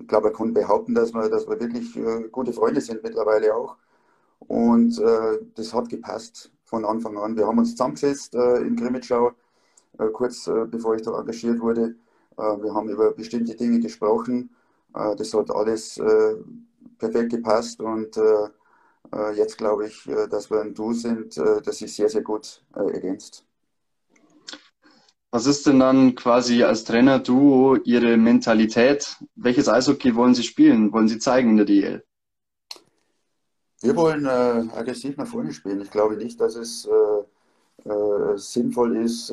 ich 0.00 0.08
glaube, 0.08 0.28
er 0.28 0.34
kann 0.34 0.52
behaupten, 0.52 0.94
dass 0.94 1.14
wir, 1.14 1.28
dass 1.30 1.48
wir 1.48 1.60
wirklich 1.60 1.96
gute 2.32 2.52
Freunde 2.52 2.80
sind 2.80 3.04
mittlerweile 3.04 3.54
auch. 3.54 3.76
Und 4.40 5.00
das 5.54 5.72
hat 5.72 5.88
gepasst 5.88 6.50
von 6.64 6.84
Anfang 6.84 7.16
an. 7.16 7.36
Wir 7.36 7.46
haben 7.46 7.58
uns 7.58 7.70
zusammengesetzt 7.72 8.34
in 8.34 8.74
Grimmitschau, 8.74 9.30
kurz 10.12 10.50
bevor 10.70 10.94
ich 10.94 11.02
da 11.02 11.18
engagiert 11.18 11.60
wurde. 11.60 11.94
wir 12.36 12.74
haben 12.74 12.88
über 12.88 13.12
bestimmte 13.12 13.54
Dinge 13.54 13.80
gesprochen. 13.80 14.50
das 14.92 15.34
hat 15.34 15.50
alles 15.50 16.00
perfekt 16.98 17.30
gepasst 17.30 17.80
und 17.80 18.16
äh, 19.12 19.32
jetzt 19.36 19.58
glaube 19.58 19.86
ich, 19.86 20.06
äh, 20.08 20.28
dass 20.28 20.50
wir 20.50 20.60
ein 20.60 20.74
Du 20.74 20.92
sind, 20.92 21.36
äh, 21.36 21.60
das 21.62 21.78
sich 21.78 21.94
sehr, 21.94 22.08
sehr 22.08 22.22
gut 22.22 22.62
ergänzt. 22.74 23.44
Was 25.32 25.46
ist 25.46 25.66
denn 25.66 25.78
dann 25.78 26.14
quasi 26.16 26.64
als 26.64 26.84
Trainer-Duo 26.84 27.76
Ihre 27.84 28.16
Mentalität? 28.16 29.16
Welches 29.36 29.68
Eishockey 29.68 30.14
wollen 30.16 30.34
Sie 30.34 30.42
spielen? 30.42 30.92
Wollen 30.92 31.06
Sie 31.06 31.18
zeigen 31.18 31.50
in 31.50 31.56
der 31.56 31.66
DL? 31.66 32.04
Wir 33.82 33.96
wollen 33.96 34.26
äh, 34.26 34.76
aggressiv 34.76 35.16
nach 35.16 35.28
vorne 35.28 35.52
spielen. 35.52 35.80
Ich 35.80 35.90
glaube 35.90 36.16
nicht, 36.16 36.40
dass 36.40 36.56
es 36.56 36.84
äh, 36.84 37.22
äh, 37.84 38.36
sinnvoll 38.36 38.96
ist, 38.98 39.32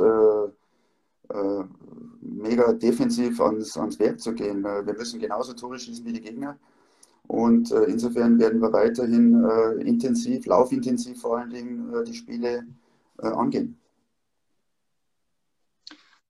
mega 2.22 2.72
defensiv 2.72 3.42
ans, 3.42 3.78
ans 3.78 4.00
Werk 4.00 4.22
zu 4.22 4.34
gehen. 4.34 4.64
wir 4.64 4.94
müssen 4.94 5.20
genauso 5.20 5.54
Tore 5.54 5.78
schießen 5.78 6.06
wie 6.06 6.14
die 6.14 6.22
Gegner. 6.22 6.58
Und 7.28 7.72
äh, 7.72 7.84
insofern 7.84 8.40
werden 8.40 8.62
wir 8.62 8.72
weiterhin 8.72 9.44
äh, 9.44 9.82
intensiv, 9.84 10.46
laufintensiv 10.46 11.20
vor 11.20 11.38
allen 11.38 11.50
Dingen, 11.50 11.94
äh, 11.94 12.04
die 12.06 12.14
Spiele 12.14 12.66
äh, 13.22 13.28
angehen. 13.28 13.78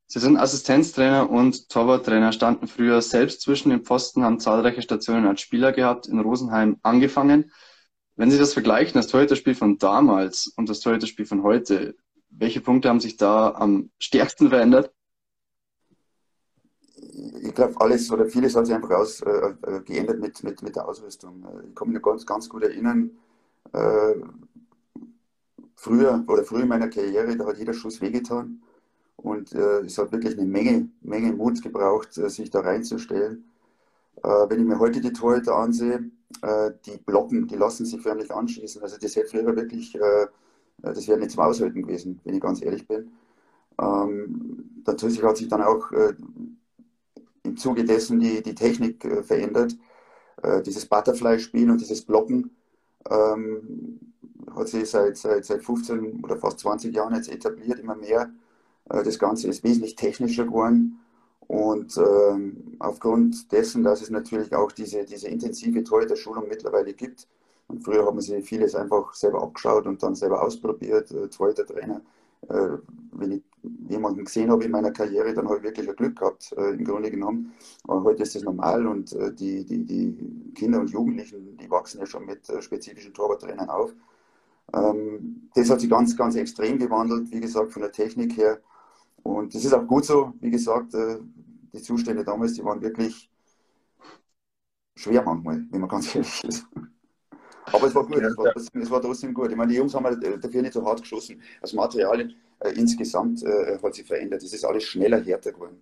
Sie 0.08 0.20
sind 0.20 0.38
Assistenztrainer 0.38 1.30
und 1.30 1.70
Torwarttrainer, 1.70 2.32
standen 2.32 2.68
früher 2.68 3.02
selbst 3.02 3.42
zwischen 3.42 3.70
den 3.70 3.84
Pfosten, 3.84 4.24
haben 4.24 4.40
zahlreiche 4.40 4.82
Stationen 4.82 5.28
als 5.28 5.42
Spieler 5.42 5.72
gehabt, 5.72 6.08
in 6.08 6.20
Rosenheim 6.20 6.78
angefangen. 6.82 7.52
Wenn 8.16 8.32
Sie 8.32 8.40
das 8.40 8.54
vergleichen, 8.54 8.94
das 8.96 9.08
Torhüterspiel 9.08 9.54
von 9.54 9.78
damals 9.78 10.48
und 10.56 10.70
das 10.70 10.80
Torhüterspiel 10.80 11.26
von 11.26 11.44
heute, 11.44 11.96
welche 12.40 12.62
Punkte 12.62 12.90
haben 12.90 13.00
sich 13.00 13.18
da 13.18 13.52
am 13.52 13.90
stärksten 14.00 14.50
verändert? 14.50 14.92
ich 17.42 17.54
glaube, 17.54 17.80
alles 17.80 18.12
oder 18.12 18.26
vieles 18.26 18.56
hat 18.56 18.66
sich 18.66 18.76
einfach 18.76 18.92
aus, 18.92 19.22
äh, 19.22 19.54
äh, 19.64 19.82
geändert 19.82 20.20
mit, 20.20 20.44
mit, 20.44 20.62
mit 20.62 20.76
der 20.76 20.88
Ausrüstung. 20.88 21.44
Äh, 21.44 21.68
ich 21.68 21.76
kann 21.76 21.90
mich 21.90 22.02
ganz, 22.02 22.26
ganz 22.26 22.50
gut 22.50 22.64
erinnern, 22.64 23.12
äh, 23.74 24.16
früher 25.76 26.24
oder 26.28 26.44
früh 26.44 26.62
in 26.62 26.68
meiner 26.68 26.90
Karriere, 26.90 27.36
da 27.36 27.46
hat 27.46 27.58
jeder 27.58 27.74
Schuss 27.74 28.02
wehgetan. 28.02 28.62
Und 29.16 29.54
äh, 29.54 29.80
es 29.80 29.98
hat 29.98 30.12
wirklich 30.12 30.38
eine 30.38 30.48
Menge, 30.48 30.90
Menge 31.02 31.34
Mut 31.34 31.62
gebraucht, 31.62 32.18
äh, 32.18 32.30
sich 32.30 32.50
da 32.50 32.60
reinzustellen. 32.62 33.46
wenn 34.24 34.60
ich 34.60 34.66
mir 34.66 34.80
heute 34.80 35.00
die 35.00 35.14
Torhüter 35.14 35.56
ansehe, 35.56 36.10
die 36.86 36.98
blocken, 37.06 37.48
die 37.48 37.56
lassen 37.56 37.86
sich 37.86 38.02
förmlich 38.02 38.32
anschießen. 38.32 38.82
Also 38.82 38.98
das 39.00 39.16
hätte 39.16 39.30
früher 39.30 39.56
wirklich, 39.56 39.96
das 40.78 41.08
wäre 41.08 41.20
nicht 41.20 41.32
zum 41.32 41.44
Aushalten 41.44 41.84
gewesen, 41.84 42.20
wenn 42.24 42.36
ich 42.36 42.42
ganz 42.42 42.62
ehrlich 42.62 42.88
bin. 42.88 43.12
Ähm, 43.80 44.82
natürlich 44.86 45.22
hat 45.24 45.38
sich 45.38 45.48
dann 45.48 45.62
auch 45.62 45.92
im 47.48 47.58
Zuge 47.58 47.84
dessen 47.84 48.20
die, 48.20 48.44
die 48.44 48.56
Technik 48.56 49.04
äh, 49.06 49.24
verändert. 49.24 49.76
Äh, 50.44 50.62
dieses 50.62 50.86
Butterfly-Spiel 50.86 51.72
und 51.72 51.82
dieses 51.82 52.04
Blocken 52.04 52.52
ähm, 53.10 54.00
hat 54.56 54.68
sich 54.68 54.90
seit, 54.90 55.18
seit, 55.18 55.46
seit 55.46 55.64
15 55.64 56.24
oder 56.24 56.38
fast 56.38 56.60
20 56.60 56.94
Jahren 56.94 57.16
jetzt 57.16 57.30
etabliert, 57.30 57.80
immer 57.80 57.96
mehr. 57.96 58.30
Äh, 58.90 59.04
das 59.04 59.18
Ganze 59.18 59.48
ist 59.48 59.64
wesentlich 59.64 59.96
technischer 59.96 60.46
geworden. 60.46 61.00
Und 61.48 61.98
ähm, 61.98 62.76
aufgrund 62.80 63.52
dessen, 63.54 63.84
dass 63.84 64.02
es 64.02 64.10
natürlich 64.10 64.54
auch 64.54 64.72
diese, 64.74 65.06
diese 65.06 65.30
intensive 65.30 65.84
Torhüter-Schulung 65.84 66.50
mittlerweile 66.50 66.94
gibt, 66.94 67.28
und 67.68 67.84
früher 67.84 68.06
haben 68.06 68.22
sie 68.22 68.42
vieles 68.42 68.76
einfach 68.76 69.14
selber 69.14 69.44
abgeschaut 69.44 69.86
und 69.88 70.02
dann 70.02 70.16
selber 70.16 70.42
ausprobiert, 70.42 71.12
äh, 71.12 71.28
Torhüter-Trainer, 71.30 72.02
äh, 72.50 72.70
wenn 73.12 73.32
ich 73.34 73.44
jemanden 73.90 74.24
gesehen 74.24 74.50
habe 74.52 74.64
in 74.64 74.72
meiner 74.72 74.92
Karriere, 74.92 75.34
dann 75.34 75.48
habe 75.48 75.58
ich 75.58 75.64
wirklich 75.64 75.90
ein 75.90 75.96
Glück 75.96 76.18
gehabt, 76.18 76.54
äh, 76.58 76.72
im 76.72 76.86
Grunde 76.86 77.12
genommen. 77.12 77.54
Aber 77.88 78.04
heute 78.04 78.24
ist 78.24 78.36
das 78.36 78.44
normal 78.44 78.88
und 78.88 79.16
die, 79.40 79.66
die, 79.66 79.86
die 79.86 80.52
Kinder 80.56 80.80
und 80.80 80.90
Jugendlichen, 80.90 81.58
die 81.58 81.70
wachsen 81.70 82.00
ja 82.00 82.06
schon 82.06 82.26
mit 82.26 82.48
spezifischen 82.62 83.14
Torwarttrainern 83.14 83.70
auf. 83.70 83.94
Ähm, 84.74 85.50
das 85.56 85.70
hat 85.70 85.82
sich 85.82 85.90
ganz, 85.90 86.16
ganz 86.16 86.36
extrem 86.36 86.80
gewandelt, 86.80 87.32
wie 87.32 87.40
gesagt, 87.42 87.74
von 87.74 87.82
der 87.82 87.92
Technik 87.92 88.38
her. 88.38 88.62
Und 89.24 89.56
das 89.56 89.66
ist 89.66 89.74
auch 89.74 89.86
gut 89.88 90.06
so, 90.06 90.34
wie 90.42 90.52
gesagt, 90.52 90.94
die 90.94 91.82
Zustände 91.82 92.24
damals, 92.24 92.54
die 92.54 92.64
waren 92.64 92.82
wirklich 92.82 93.30
schwer 94.96 95.24
manchmal, 95.24 95.66
wenn 95.72 95.82
man 95.82 95.90
ganz 95.90 96.14
ehrlich 96.16 96.44
ist. 96.44 96.68
Aber 97.72 97.88
es 97.88 97.96
war 97.96 98.06
gut, 98.06 98.22
ja, 98.22 98.28
es, 98.28 98.38
war, 98.38 98.54
es 98.56 98.92
war 98.92 99.02
trotzdem 99.02 99.34
gut. 99.34 99.52
Ich 99.52 99.58
meine, 99.58 99.72
die 99.72 99.78
Jungs 99.78 99.94
haben 99.94 100.06
halt 100.06 100.44
dafür 100.44 100.62
nicht 100.62 100.74
so 100.74 100.86
hart 100.86 101.02
geschossen. 101.02 101.42
Das 101.62 101.74
Material 101.74 102.34
äh, 102.60 102.70
insgesamt 102.72 103.44
äh, 103.44 103.78
hat 103.82 103.94
sich 103.94 104.06
verändert. 104.06 104.42
Es 104.44 104.54
ist 104.54 104.64
alles 104.64 104.84
schneller, 104.84 105.22
härter 105.22 105.52
geworden. 105.52 105.82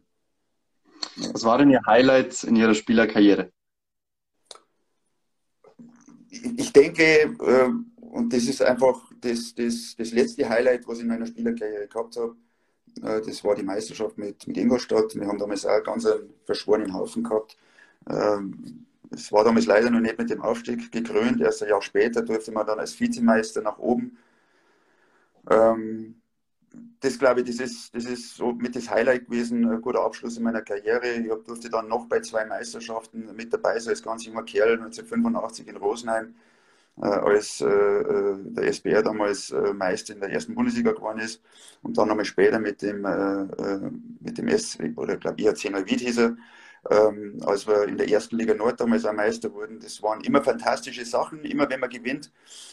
Was 1.32 1.44
war 1.44 1.58
denn 1.58 1.70
Ihr 1.70 1.82
Highlight 1.86 2.44
in 2.44 2.56
Ihrer 2.56 2.74
Spielerkarriere? 2.74 3.52
Ich 6.30 6.74
denke, 6.74 7.04
äh, 7.04 7.70
und 8.00 8.34
das 8.34 8.44
ist 8.46 8.62
einfach 8.62 9.12
das, 9.22 9.54
das, 9.56 9.96
das 9.98 10.12
letzte 10.12 10.48
Highlight, 10.50 10.88
was 10.88 10.98
ich 10.98 11.04
in 11.04 11.10
meiner 11.10 11.26
Spielerkarriere 11.26 11.88
gehabt 11.88 12.18
habe. 12.18 12.36
Äh, 13.02 13.22
das 13.22 13.44
war 13.44 13.56
die 13.56 13.64
Meisterschaft 13.64 14.18
mit, 14.18 14.48
mit 14.48 14.58
Ingolstadt. 14.58 15.16
Wir 15.16 15.28
haben 15.28 15.38
damals 15.38 15.66
auch 15.66 15.84
ganz 15.84 16.06
einen 16.06 16.34
verschworenen 16.46 16.94
Haufen 16.94 17.24
gehabt. 17.24 17.58
Ähm, 18.10 18.86
es 19.16 19.32
war 19.32 19.44
damals 19.44 19.66
leider 19.66 19.90
noch 19.90 20.00
nicht 20.00 20.18
mit 20.18 20.30
dem 20.30 20.42
Aufstieg 20.42 20.92
gekrönt. 20.92 21.42
Erst 21.42 21.64
ein 21.64 21.70
Jahr 21.70 21.82
später 21.82 22.22
durfte 22.22 22.52
man 22.52 22.68
dann 22.68 22.80
als 22.80 23.00
Vizemeister 23.00 23.62
nach 23.62 23.78
oben. 23.78 24.18
Ähm, 25.50 26.22
das 27.00 27.20
glaube 27.20 27.42
ich, 27.42 27.48
das 27.48 27.60
ist, 27.60 27.96
das 27.96 28.06
ist 28.06 28.36
so 28.36 28.52
mit 28.54 28.76
das 28.76 28.90
Highlight 28.90 29.26
gewesen, 29.28 29.70
ein 29.70 29.82
guter 29.82 30.04
Abschluss 30.04 30.38
in 30.38 30.44
meiner 30.44 30.62
Karriere. 30.62 31.08
Ich 31.14 31.28
durfte 31.46 31.70
dann 31.70 31.88
noch 31.88 32.08
bei 32.08 32.20
zwei 32.22 32.46
Meisterschaften 32.46 33.34
mit 33.36 33.54
dabei 33.54 33.80
sein, 33.80 33.92
als 33.92 34.04
ganz 34.04 34.26
junger 34.26 34.44
Kerl 34.44 34.74
1985 34.74 35.68
in 35.68 35.78
Rosenheim, 35.78 36.36
äh, 36.98 37.06
als 37.06 37.62
äh, 37.62 37.68
äh 37.68 38.38
der 38.44 38.66
SBR 38.66 39.04
damals 39.04 39.52
äh, 39.52 39.74
Meister 39.74 40.14
in 40.14 40.20
der 40.22 40.32
ersten 40.32 40.56
Bundesliga 40.56 40.92
geworden 40.92 41.20
ist 41.20 41.42
und 41.84 41.98
dann 41.98 42.08
nochmal 42.08 42.26
später 42.26 42.60
mit 42.60 42.82
dem, 42.82 43.06
äh, 43.06 43.44
äh 43.44 43.92
mit 44.22 44.38
dem 44.38 44.48
S, 44.48 44.78
oder 44.96 45.18
glaube 45.18 45.42
ich, 45.42 45.48
IHC 45.48 45.72
Neuwied 45.72 46.02
hieß 46.02 46.18
er, 46.20 46.38
ähm, 46.90 47.40
als 47.46 47.68
wir 47.68 47.88
in 47.88 47.98
der 47.98 48.10
ersten 48.10 48.38
Liga 48.38 48.54
Nord 48.54 48.80
damals 48.80 49.06
auch 49.06 49.14
Meister 49.14 49.54
wurden. 49.54 49.80
Das 49.80 50.02
waren 50.04 50.22
immer 50.22 50.44
fantastische 50.44 51.06
Sachen. 51.06 51.44
Immer 51.44 51.70
wenn 51.70 51.80
man 51.80 51.90
gewinnt, 51.90 52.32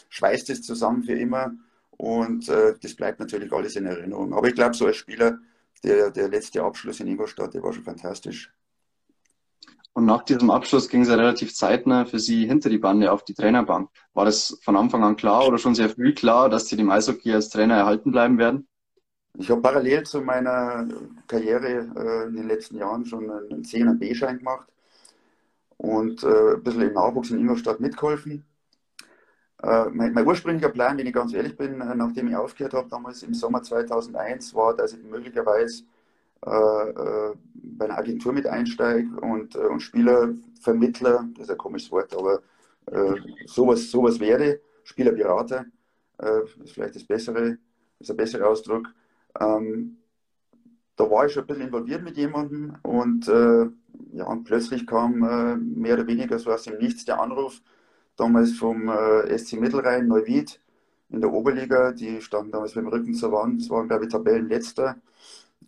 schweißt 0.09 0.49
es 0.49 0.61
zusammen 0.61 1.03
für 1.03 1.13
immer. 1.13 1.53
Und 1.91 2.49
äh, 2.49 2.73
das 2.81 2.95
bleibt 2.95 3.19
natürlich 3.19 3.51
alles 3.51 3.75
in 3.75 3.85
Erinnerung. 3.85 4.33
Aber 4.33 4.47
ich 4.47 4.55
glaube, 4.55 4.75
so 4.75 4.85
als 4.85 4.97
Spieler, 4.97 5.39
der, 5.83 6.11
der 6.11 6.29
letzte 6.29 6.63
Abschluss 6.63 6.99
in 6.99 7.07
Ingolstadt, 7.07 7.53
der 7.53 7.63
war 7.63 7.73
schon 7.73 7.83
fantastisch. 7.83 8.51
Und 9.93 10.05
nach 10.05 10.23
diesem 10.23 10.49
Abschluss 10.49 10.89
ging 10.89 11.01
es 11.01 11.07
ja 11.07 11.15
relativ 11.15 11.53
zeitnah 11.53 12.05
für 12.05 12.17
Sie 12.17 12.47
hinter 12.47 12.69
die 12.69 12.79
Bande 12.79 13.11
auf 13.11 13.23
die 13.23 13.35
Trainerbank. 13.35 13.89
War 14.13 14.25
das 14.25 14.57
von 14.63 14.75
Anfang 14.75 15.03
an 15.03 15.15
klar 15.15 15.47
oder 15.47 15.59
schon 15.59 15.75
sehr 15.75 15.89
früh 15.89 16.13
klar, 16.13 16.49
dass 16.49 16.67
Sie 16.67 16.75
dem 16.75 16.89
Eishockey 16.89 17.31
als 17.31 17.49
Trainer 17.49 17.75
erhalten 17.75 18.11
bleiben 18.11 18.39
werden? 18.39 18.67
Ich 19.37 19.49
habe 19.49 19.61
parallel 19.61 20.03
zu 20.03 20.21
meiner 20.21 20.87
Karriere 21.27 21.67
äh, 21.95 22.27
in 22.27 22.35
den 22.35 22.47
letzten 22.47 22.77
Jahren 22.77 23.05
schon 23.05 23.29
einen 23.31 23.63
C- 23.63 23.81
und 23.81 23.89
einen 23.89 23.99
B-Schein 23.99 24.37
gemacht 24.37 24.67
und 25.77 26.23
äh, 26.23 26.53
ein 26.55 26.63
bisschen 26.63 26.83
im 26.83 26.93
Nachwuchs 26.93 27.31
in 27.31 27.39
Ingolstadt 27.39 27.79
mitgeholfen. 27.79 28.45
Äh, 29.63 29.89
mein, 29.91 30.13
mein, 30.13 30.27
ursprünglicher 30.27 30.69
Plan, 30.69 30.97
wenn 30.97 31.07
ich 31.07 31.13
ganz 31.13 31.33
ehrlich 31.33 31.57
bin, 31.57 31.81
äh, 31.81 31.95
nachdem 31.95 32.27
ich 32.27 32.35
aufgehört 32.35 32.73
habe, 32.73 32.89
damals 32.89 33.23
im 33.23 33.33
Sommer 33.33 33.63
2001, 33.63 34.53
war, 34.53 34.75
dass 34.75 34.93
ich 34.93 35.03
möglicherweise 35.03 35.83
äh, 36.45 36.89
äh, 36.89 37.33
bei 37.53 37.85
einer 37.85 37.97
Agentur 37.97 38.33
mit 38.33 38.45
einsteige 38.45 39.09
und, 39.21 39.55
und 39.55 39.79
Spielervermittler, 39.79 41.29
das 41.35 41.45
ist 41.45 41.51
ein 41.51 41.57
komisches 41.57 41.91
Wort, 41.91 42.15
aber 42.15 42.41
sowas, 43.45 43.89
sowas 43.89 44.19
werde, 44.19 44.59
Spielerberater, 44.83 45.65
ist 46.61 46.73
vielleicht 46.73 46.97
das 46.97 47.05
bessere, 47.05 47.57
ist 47.97 48.11
ein 48.11 48.17
besserer 48.17 48.49
Ausdruck. 48.49 48.89
Ähm, 49.39 49.97
da 50.95 51.09
war 51.09 51.25
ich 51.25 51.33
schon 51.33 51.43
ein 51.43 51.47
bisschen 51.47 51.67
involviert 51.67 52.03
mit 52.03 52.17
jemandem 52.17 52.75
und, 52.83 53.27
äh, 53.27 53.65
ja, 54.13 54.25
und 54.25 54.43
plötzlich 54.43 54.85
kam 54.85 55.23
äh, 55.23 55.55
mehr 55.57 55.95
oder 55.95 56.07
weniger 56.07 56.37
so 56.39 56.51
aus 56.51 56.63
dem 56.63 56.77
Nichts 56.77 57.05
der 57.05 57.19
Anruf, 57.19 57.61
damals 58.15 58.53
vom 58.53 58.89
äh, 58.89 59.37
SC 59.37 59.53
Mittelrhein, 59.59 60.07
Neuwied 60.07 60.59
in 61.09 61.21
der 61.21 61.31
Oberliga. 61.31 61.91
Die 61.91 62.21
standen 62.21 62.51
damals 62.51 62.75
mit 62.75 62.85
dem 62.85 62.89
Rücken 62.89 63.13
zur 63.15 63.31
Wand. 63.31 63.61
Das 63.61 63.69
waren, 63.69 63.87
glaube 63.87 64.05
ich, 64.05 64.11
Tabellenletzter. 64.11 64.97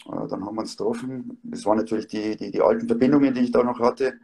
Äh, 0.05 0.27
dann 0.29 0.45
haben 0.45 0.55
wir 0.55 0.61
uns 0.61 0.77
getroffen. 0.77 1.39
Das 1.43 1.65
waren 1.65 1.77
natürlich 1.77 2.07
die, 2.07 2.35
die, 2.37 2.51
die 2.51 2.61
alten 2.61 2.87
Verbindungen, 2.87 3.33
die 3.33 3.41
ich 3.41 3.51
da 3.51 3.63
noch 3.63 3.79
hatte. 3.79 4.19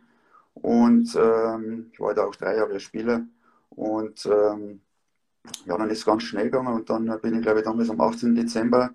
Und 0.54 1.16
ähm, 1.16 1.90
ich 1.94 2.00
war 2.00 2.14
da 2.14 2.26
auch 2.26 2.36
drei 2.36 2.58
Jahre 2.58 2.80
Spieler. 2.80 3.26
Und 3.70 4.26
ähm, 4.28 4.82
ja, 5.66 5.78
dann 5.78 5.90
ist 5.90 6.00
es 6.00 6.06
ganz 6.06 6.24
schnell 6.24 6.46
gegangen. 6.46 6.74
Und 6.74 6.90
dann 6.90 7.06
bin 7.22 7.36
ich, 7.36 7.42
glaube 7.42 7.60
ich, 7.60 7.66
damals 7.66 7.90
am 7.90 8.02
18. 8.02 8.36
Dezember 8.36 8.94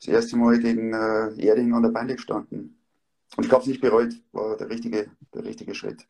das 0.00 0.08
erste 0.08 0.36
Mal 0.36 0.58
gegen 0.58 0.92
äh, 0.92 1.34
Erding 1.44 1.74
an 1.74 1.82
der 1.82 1.90
Beine 1.90 2.14
gestanden. 2.14 2.78
Und 3.36 3.46
ich 3.46 3.52
habe 3.52 3.62
es 3.62 3.68
nicht 3.68 3.80
bereut. 3.80 4.14
War 4.32 4.56
der 4.56 4.70
richtige, 4.70 5.10
der 5.34 5.44
richtige 5.44 5.74
Schritt 5.74 6.06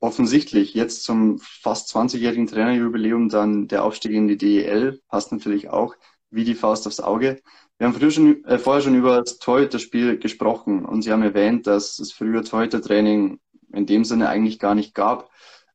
offensichtlich 0.00 0.74
jetzt 0.74 1.04
zum 1.04 1.38
fast 1.38 1.94
20-jährigen 1.94 2.46
Trainerjubiläum 2.46 3.28
dann 3.28 3.68
der 3.68 3.84
Aufstieg 3.84 4.12
in 4.12 4.28
die 4.28 4.36
DEL 4.36 5.00
passt 5.08 5.32
natürlich 5.32 5.68
auch 5.68 5.94
wie 6.30 6.44
die 6.44 6.54
Faust 6.54 6.86
aufs 6.86 7.00
Auge. 7.00 7.40
Wir 7.78 7.86
haben 7.86 7.94
früher 7.94 8.10
schon, 8.10 8.44
äh, 8.44 8.58
vorher 8.58 8.82
schon 8.82 8.94
über 8.94 9.20
das 9.20 9.38
Torhüter-Spiel 9.38 10.18
gesprochen 10.18 10.84
und 10.84 11.02
Sie 11.02 11.12
haben 11.12 11.22
erwähnt, 11.22 11.66
dass 11.66 11.98
es 11.98 12.12
früher 12.12 12.42
Torhüter-Training 12.42 13.38
in 13.72 13.86
dem 13.86 14.04
Sinne 14.04 14.28
eigentlich 14.28 14.58
gar 14.58 14.74
nicht 14.74 14.94
gab. 14.94 15.30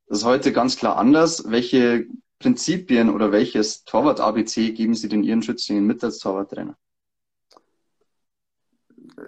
Das 0.07 0.19
ist 0.19 0.25
heute 0.25 0.51
ganz 0.51 0.77
klar 0.77 0.97
anders. 0.97 1.45
Welche 1.47 2.07
Prinzipien 2.39 3.09
oder 3.09 3.31
welches 3.31 3.85
Torwart-ABC 3.85 4.71
geben 4.71 4.93
Sie 4.95 5.09
den 5.09 5.23
Ihren 5.23 5.41
Schützlingen 5.41 5.85
mit 5.85 6.03
als 6.03 6.19
Torwarttrainer? 6.19 6.77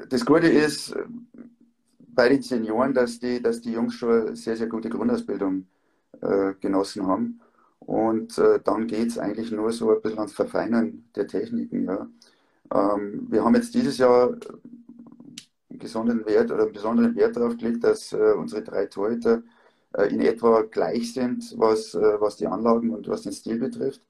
Das 0.10 0.26
Gute 0.26 0.48
ist, 0.48 0.96
bei 2.16 2.30
den 2.30 2.42
Senioren, 2.42 2.94
dass 2.94 3.20
die, 3.20 3.42
dass 3.42 3.62
die 3.62 3.74
Jungs 3.74 3.96
schon 3.96 4.36
sehr, 4.36 4.56
sehr 4.56 4.68
gute 4.68 4.90
Grundausbildung 4.90 5.66
äh, 6.22 6.54
genossen 6.60 7.08
haben. 7.08 7.42
Und 7.80 8.38
äh, 8.38 8.60
dann 8.64 8.88
geht 8.88 9.10
es 9.10 9.18
eigentlich 9.18 9.52
nur 9.52 9.72
so 9.72 9.92
ein 9.92 10.02
bisschen 10.02 10.20
ans 10.20 10.34
Verfeinern 10.34 11.06
der 11.16 11.28
Techniken. 11.28 11.86
Ja. 11.86 12.08
Ähm, 12.74 13.28
wir 13.30 13.44
haben 13.44 13.56
jetzt 13.56 13.74
dieses 13.74 13.98
Jahr 13.98 14.30
einen 15.70 15.80
besonderen 15.80 16.26
Wert 16.26 16.52
oder 16.52 16.64
einen 16.64 16.74
besonderen 16.74 17.16
Wert 17.16 17.36
darauf 17.36 17.58
gelegt, 17.58 17.84
dass 17.84 18.14
äh, 18.14 18.34
unsere 18.38 18.62
drei 18.64 18.86
Torhüter 18.86 19.44
äh, 19.94 20.14
in 20.14 20.22
etwa 20.22 20.62
gleich 20.62 21.14
sind, 21.14 21.54
was, 21.58 21.94
äh, 21.96 22.22
was 22.22 22.38
die 22.38 22.48
Anlagen 22.48 22.92
und 22.92 23.08
was 23.08 23.24
den 23.24 23.34
Stil 23.34 23.60
betrifft. 23.60 24.02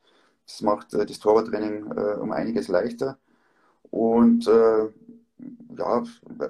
Das 0.45 0.61
macht 0.61 0.93
äh, 0.93 1.05
das 1.05 1.19
Torwarttraining 1.19 1.83
um 1.83 2.31
einiges 2.31 2.67
leichter. 2.67 3.17
Und 3.89 4.49
ja, 5.77 6.03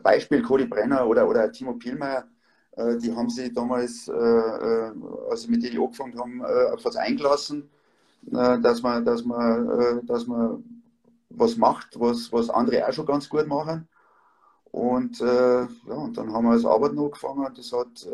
Beispiel 0.03 0.41
Cody 0.41 0.65
Brenner 0.65 1.07
oder, 1.07 1.27
oder 1.27 1.51
Timo 1.51 1.73
Pielmeier, 1.73 2.25
äh, 2.77 2.97
die 2.97 3.15
haben 3.15 3.29
sich 3.29 3.53
damals, 3.53 4.07
äh, 4.07 4.13
äh 4.13 4.91
als 5.29 5.43
sie 5.43 5.51
mit 5.51 5.63
denen 5.63 5.81
angefangen 5.81 6.17
haben, 6.19 6.41
äh, 6.41 6.71
auf 6.71 6.83
was 6.85 6.95
eingelassen, 6.95 7.69
äh, 8.31 8.59
dass, 8.59 8.81
man, 8.81 9.05
dass, 9.05 9.23
man, 9.23 9.69
äh, 9.69 10.03
dass 10.05 10.27
man 10.27 10.63
was 11.29 11.57
macht, 11.57 11.99
was, 11.99 12.31
was 12.31 12.49
andere 12.49 12.87
auch 12.87 12.93
schon 12.93 13.05
ganz 13.05 13.29
gut 13.29 13.47
machen. 13.47 13.87
Und, 14.71 15.19
ja, 15.19 15.67
und 15.85 16.17
dann 16.17 16.33
haben 16.33 16.45
wir 16.45 16.53
als 16.53 16.65
Arbeit 16.65 16.93
noch 16.93 17.05
angefangen 17.05 17.47
das 17.55 17.71
hat 17.71 18.07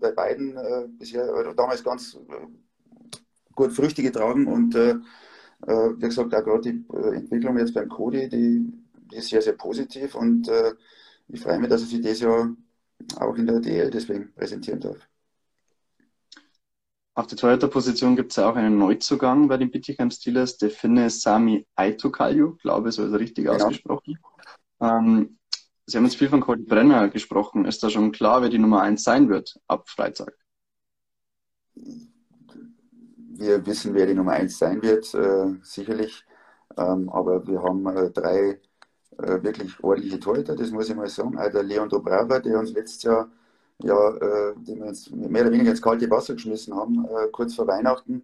bei 0.00 0.12
beiden 0.12 0.56
bisher, 0.98 1.52
damals 1.52 1.84
ganz 1.84 2.18
gut 3.54 3.70
Früchte 3.70 4.02
getragen 4.02 4.46
und 4.46 4.74
wie 4.74 6.00
gesagt, 6.00 6.34
auch 6.34 6.42
gerade 6.42 6.72
die 6.72 6.84
Entwicklung 7.14 7.58
jetzt 7.58 7.74
beim 7.74 7.90
Cody, 7.90 8.30
die 8.30 8.79
ist 9.12 9.28
sehr, 9.28 9.42
sehr 9.42 9.54
positiv 9.54 10.14
und 10.14 10.48
äh, 10.48 10.74
ich 11.28 11.40
freue 11.40 11.58
mich, 11.58 11.68
dass 11.68 11.82
ich 11.82 11.88
sie 11.88 12.00
dieses 12.00 12.20
Jahr 12.20 12.54
auch 13.16 13.34
in 13.36 13.46
der 13.46 13.60
DL 13.60 13.90
deswegen 13.90 14.32
präsentieren 14.34 14.80
darf. 14.80 14.98
Auf 17.14 17.26
der 17.26 17.38
Torhüter-Position 17.38 18.16
gibt 18.16 18.32
es 18.32 18.36
ja 18.36 18.48
auch 18.48 18.56
einen 18.56 18.78
Neuzugang 18.78 19.48
bei 19.48 19.56
den 19.56 19.70
Bietigheim 19.70 20.10
Steelers, 20.10 20.56
der 20.58 20.70
Finne 20.70 21.10
Sami 21.10 21.66
Aitokalju, 21.74 22.56
glaube 22.56 22.88
ich, 22.88 22.94
so 22.94 23.04
ist 23.04 23.12
er 23.12 23.20
richtig 23.20 23.46
genau. 23.46 23.56
ausgesprochen. 23.56 24.18
Ähm, 24.80 25.38
Sie 25.90 25.96
haben 25.96 26.04
jetzt 26.04 26.16
viel 26.16 26.28
von 26.28 26.40
Cody 26.40 26.62
Brenner 26.62 27.08
gesprochen. 27.08 27.64
Ist 27.64 27.82
da 27.82 27.90
schon 27.90 28.12
klar, 28.12 28.42
wer 28.42 28.48
die 28.48 28.58
Nummer 28.58 28.82
1 28.82 29.02
sein 29.02 29.28
wird 29.28 29.58
ab 29.66 29.88
Freitag? 29.88 30.38
Wir 31.74 33.66
wissen, 33.66 33.92
wer 33.94 34.06
die 34.06 34.14
Nummer 34.14 34.32
1 34.32 34.56
sein 34.56 34.82
wird, 34.82 35.12
äh, 35.14 35.58
sicherlich. 35.62 36.24
Ähm, 36.76 37.08
aber 37.08 37.44
wir 37.44 37.60
haben 37.62 37.84
äh, 37.88 38.10
drei 38.12 38.60
äh, 39.18 39.42
wirklich 39.42 39.82
ordentliche 39.82 40.20
Torhüter, 40.20 40.56
das 40.56 40.70
muss 40.70 40.88
ich 40.88 40.96
mal 40.96 41.08
sagen. 41.08 41.38
Auch 41.38 41.50
der 41.50 41.62
Leon 41.62 41.88
Dobrava, 41.88 42.38
der 42.40 42.58
uns 42.58 42.72
letztes 42.72 43.02
Jahr, 43.02 43.30
ja, 43.82 44.16
äh, 44.16 44.54
den 44.56 44.80
wir 44.80 44.86
uns 44.86 45.10
mehr 45.10 45.42
oder 45.42 45.52
weniger 45.52 45.70
ins 45.70 45.82
kalte 45.82 46.10
Wasser 46.10 46.34
geschmissen 46.34 46.74
haben, 46.74 47.04
äh, 47.06 47.28
kurz 47.32 47.54
vor 47.54 47.66
Weihnachten. 47.66 48.22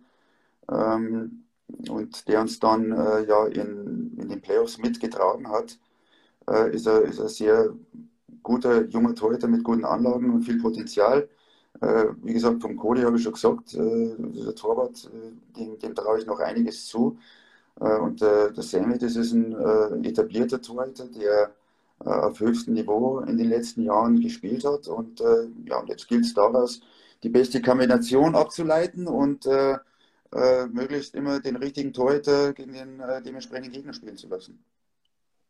Ähm, 0.71 1.45
und 1.91 2.29
der 2.29 2.41
uns 2.41 2.61
dann 2.61 2.93
äh, 2.93 3.27
ja 3.27 3.47
in, 3.47 4.17
in 4.19 4.29
den 4.29 4.41
Playoffs 4.41 4.79
mitgetragen 4.79 5.49
hat, 5.51 5.79
äh, 6.49 6.75
ist, 6.75 6.87
er, 6.87 7.03
ist 7.03 7.21
ein 7.21 7.29
sehr 7.29 7.75
guter 8.43 8.85
junger 8.87 9.15
Torhüter 9.15 9.49
mit 9.49 9.65
guten 9.65 9.85
Anlagen 9.85 10.31
und 10.33 10.43
viel 10.45 10.61
Potenzial. 10.61 11.29
Äh, 11.81 12.07
wie 12.23 12.33
gesagt, 12.35 12.63
vom 12.63 12.77
Cody 12.77 13.03
habe 13.03 13.17
ich 13.17 13.23
schon 13.25 13.35
gesagt, 13.35 13.75
der 13.75 14.55
Torwart, 14.55 15.11
dem, 15.57 15.79
dem 15.79 15.95
traue 15.95 16.19
ich 16.19 16.27
noch 16.27 16.41
einiges 16.41 16.87
zu. 16.87 17.19
Äh, 17.81 17.99
und 17.99 18.21
der, 18.21 18.51
der 18.51 18.63
Sammy, 18.63 18.99
das 18.99 19.17
ist 19.17 19.33
ein 19.33 19.53
äh, 19.53 20.09
etablierter 20.09 20.61
Torhüter, 20.61 21.07
der 21.07 21.55
äh, 22.05 22.09
auf 22.09 22.41
höchstem 22.41 22.75
Niveau 22.75 23.21
in 23.21 23.37
den 23.37 23.49
letzten 23.49 23.83
Jahren 23.83 24.21
gespielt 24.21 24.65
hat. 24.65 24.89
Und 24.89 25.21
ja, 25.65 25.83
jetzt 25.87 26.09
gilt 26.09 26.25
es 26.25 26.35
daraus, 26.35 26.81
die 27.23 27.29
beste 27.29 27.63
Kombination 27.63 28.35
abzuleiten 28.35 29.07
und 29.09 29.47
äh, 29.47 29.79
möglichst 30.67 31.15
immer 31.15 31.41
den 31.41 31.57
richtigen 31.57 31.93
Torhüter 31.93 32.53
gegen 32.53 32.73
den 32.73 33.01
äh, 33.01 33.23
dementsprechenden 33.23 33.73
Gegner 33.73 33.93
spielen 33.93 34.17
zu 34.17 34.29
lassen. 34.29 34.63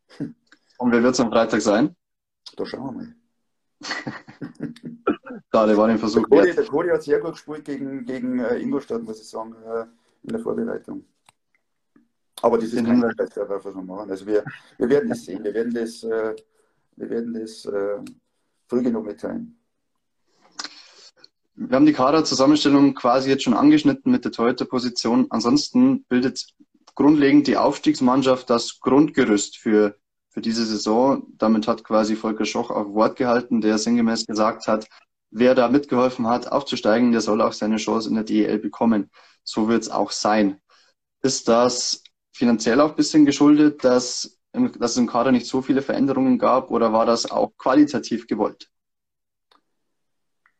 Und 0.19 0.91
wer 0.91 1.01
wird 1.01 1.15
es 1.15 1.19
am 1.19 1.31
Freitag 1.31 1.59
sein? 1.61 1.95
Da 2.55 2.63
schauen 2.63 2.85
wir 2.85 2.91
mal. 2.91 3.15
da, 5.51 5.65
der 5.65 5.75
war 5.75 5.87
den 5.87 5.97
Versuch. 5.97 6.27
Der 6.29 6.39
Cody, 6.39 6.55
der 6.55 6.65
Cody 6.65 6.89
hat 6.89 7.01
sehr 7.01 7.19
gut 7.19 7.31
gespielt 7.31 7.65
gegen, 7.65 8.05
gegen 8.05 8.39
äh, 8.39 8.59
Ingolstadt, 8.59 9.01
muss 9.01 9.19
ich 9.19 9.27
sagen, 9.27 9.55
in 10.23 10.29
der 10.29 10.39
Vorbereitung. 10.39 11.03
Aber 12.41 12.57
das 12.57 12.73
ist 12.73 12.85
kein 12.85 13.01
Wettbewerb, 13.01 13.65
was 13.65 13.75
wir 13.75 13.81
machen. 13.81 14.09
Also 14.09 14.25
wir, 14.25 14.43
wir 14.77 14.89
werden 14.89 15.09
das 15.09 15.25
sehen. 15.25 15.43
Wir 15.43 15.53
werden 15.53 15.73
das, 15.73 16.03
äh, 16.03 16.35
wir 16.95 17.09
werden 17.09 17.33
das 17.33 17.65
äh, 17.65 17.99
früh 18.67 18.83
genug 18.83 19.05
mitteilen. 19.05 19.57
Wir 21.55 21.75
haben 21.75 21.87
die 21.87 21.93
Kaderzusammenstellung 21.93 22.93
quasi 22.93 23.29
jetzt 23.29 23.43
schon 23.43 23.55
angeschnitten 23.55 24.11
mit 24.11 24.23
der 24.23 24.31
Torhüter-Position. 24.31 25.25
Ansonsten 25.31 26.03
bildet 26.03 26.45
grundlegend 26.93 27.47
die 27.47 27.57
Aufstiegsmannschaft 27.57 28.49
das 28.51 28.79
Grundgerüst 28.79 29.57
für, 29.57 29.95
für 30.29 30.41
diese 30.41 30.65
Saison. 30.65 31.25
Damit 31.37 31.67
hat 31.67 31.83
quasi 31.83 32.15
Volker 32.15 32.45
Schoch 32.45 32.69
auch 32.69 32.93
Wort 32.93 33.15
gehalten, 33.15 33.61
der 33.61 33.79
sinngemäß 33.79 34.27
gesagt 34.27 34.67
hat, 34.67 34.87
wer 35.31 35.55
da 35.55 35.67
mitgeholfen 35.69 36.27
hat, 36.27 36.51
aufzusteigen, 36.51 37.11
der 37.11 37.21
soll 37.21 37.41
auch 37.41 37.53
seine 37.53 37.77
Chance 37.77 38.09
in 38.09 38.15
der 38.15 38.23
DEL 38.23 38.59
bekommen. 38.59 39.09
So 39.43 39.67
wird 39.67 39.81
es 39.81 39.89
auch 39.89 40.11
sein. 40.11 40.61
Ist 41.23 41.47
das 41.47 42.03
finanziell 42.37 42.79
auch 42.81 42.91
ein 42.91 42.95
bisschen 42.95 43.25
geschuldet, 43.25 43.83
dass, 43.83 44.39
dass 44.53 44.91
es 44.91 44.97
im 44.97 45.07
Kader 45.07 45.31
nicht 45.31 45.47
so 45.47 45.61
viele 45.61 45.81
Veränderungen 45.81 46.37
gab 46.37 46.71
oder 46.71 46.93
war 46.93 47.05
das 47.05 47.29
auch 47.29 47.51
qualitativ 47.57 48.27
gewollt? 48.27 48.69